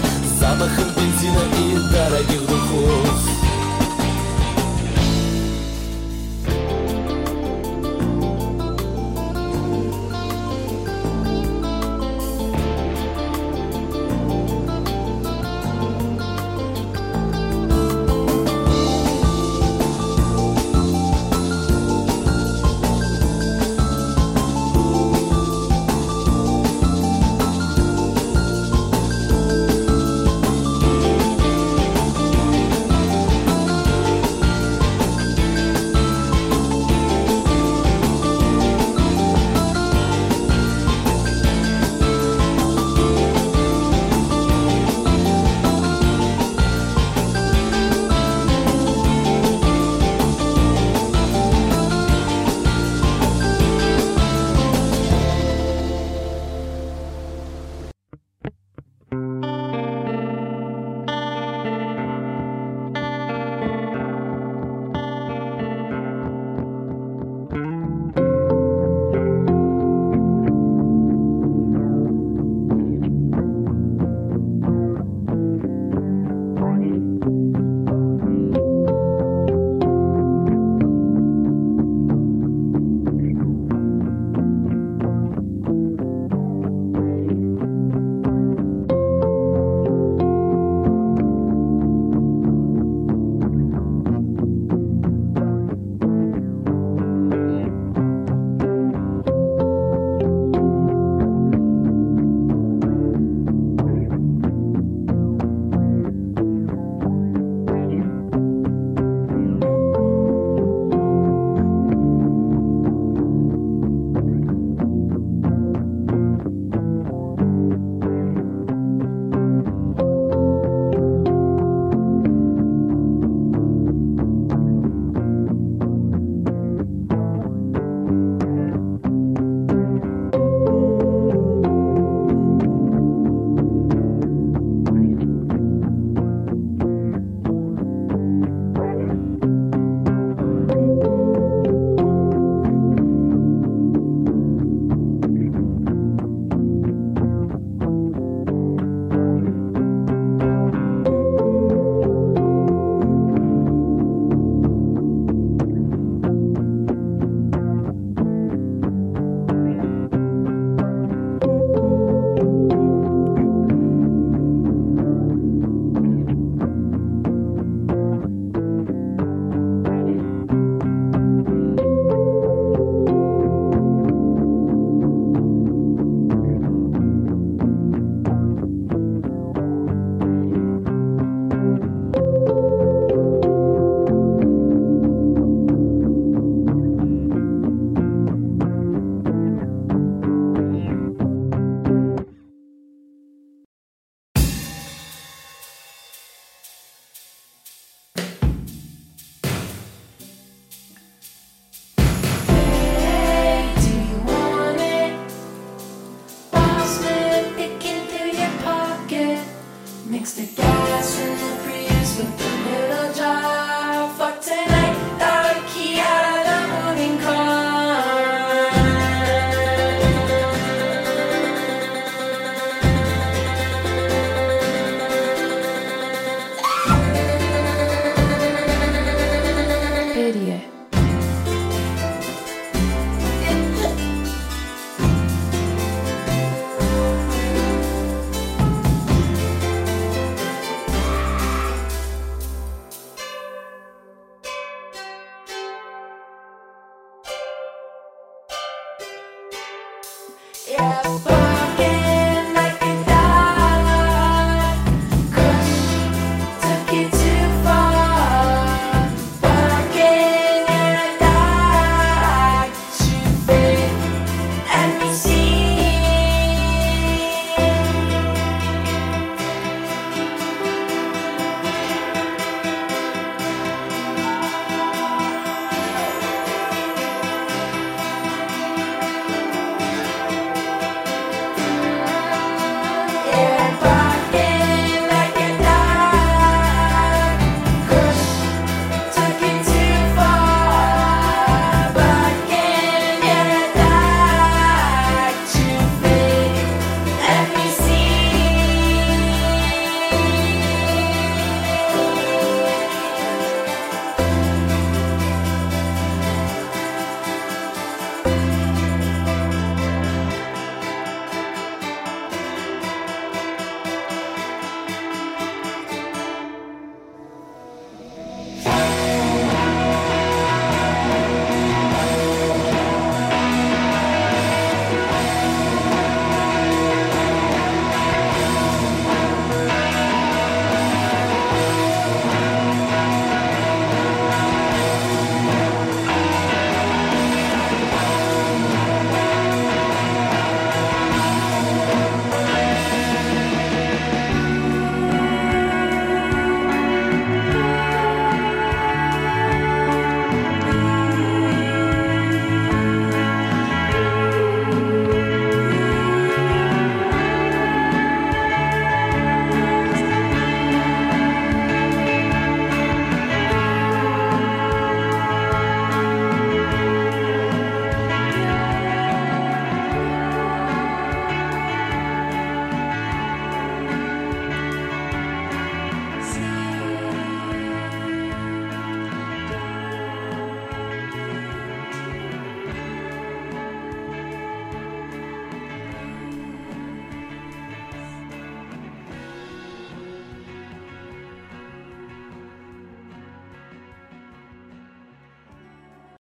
[0.40, 3.35] запахом бензина и дорогих духов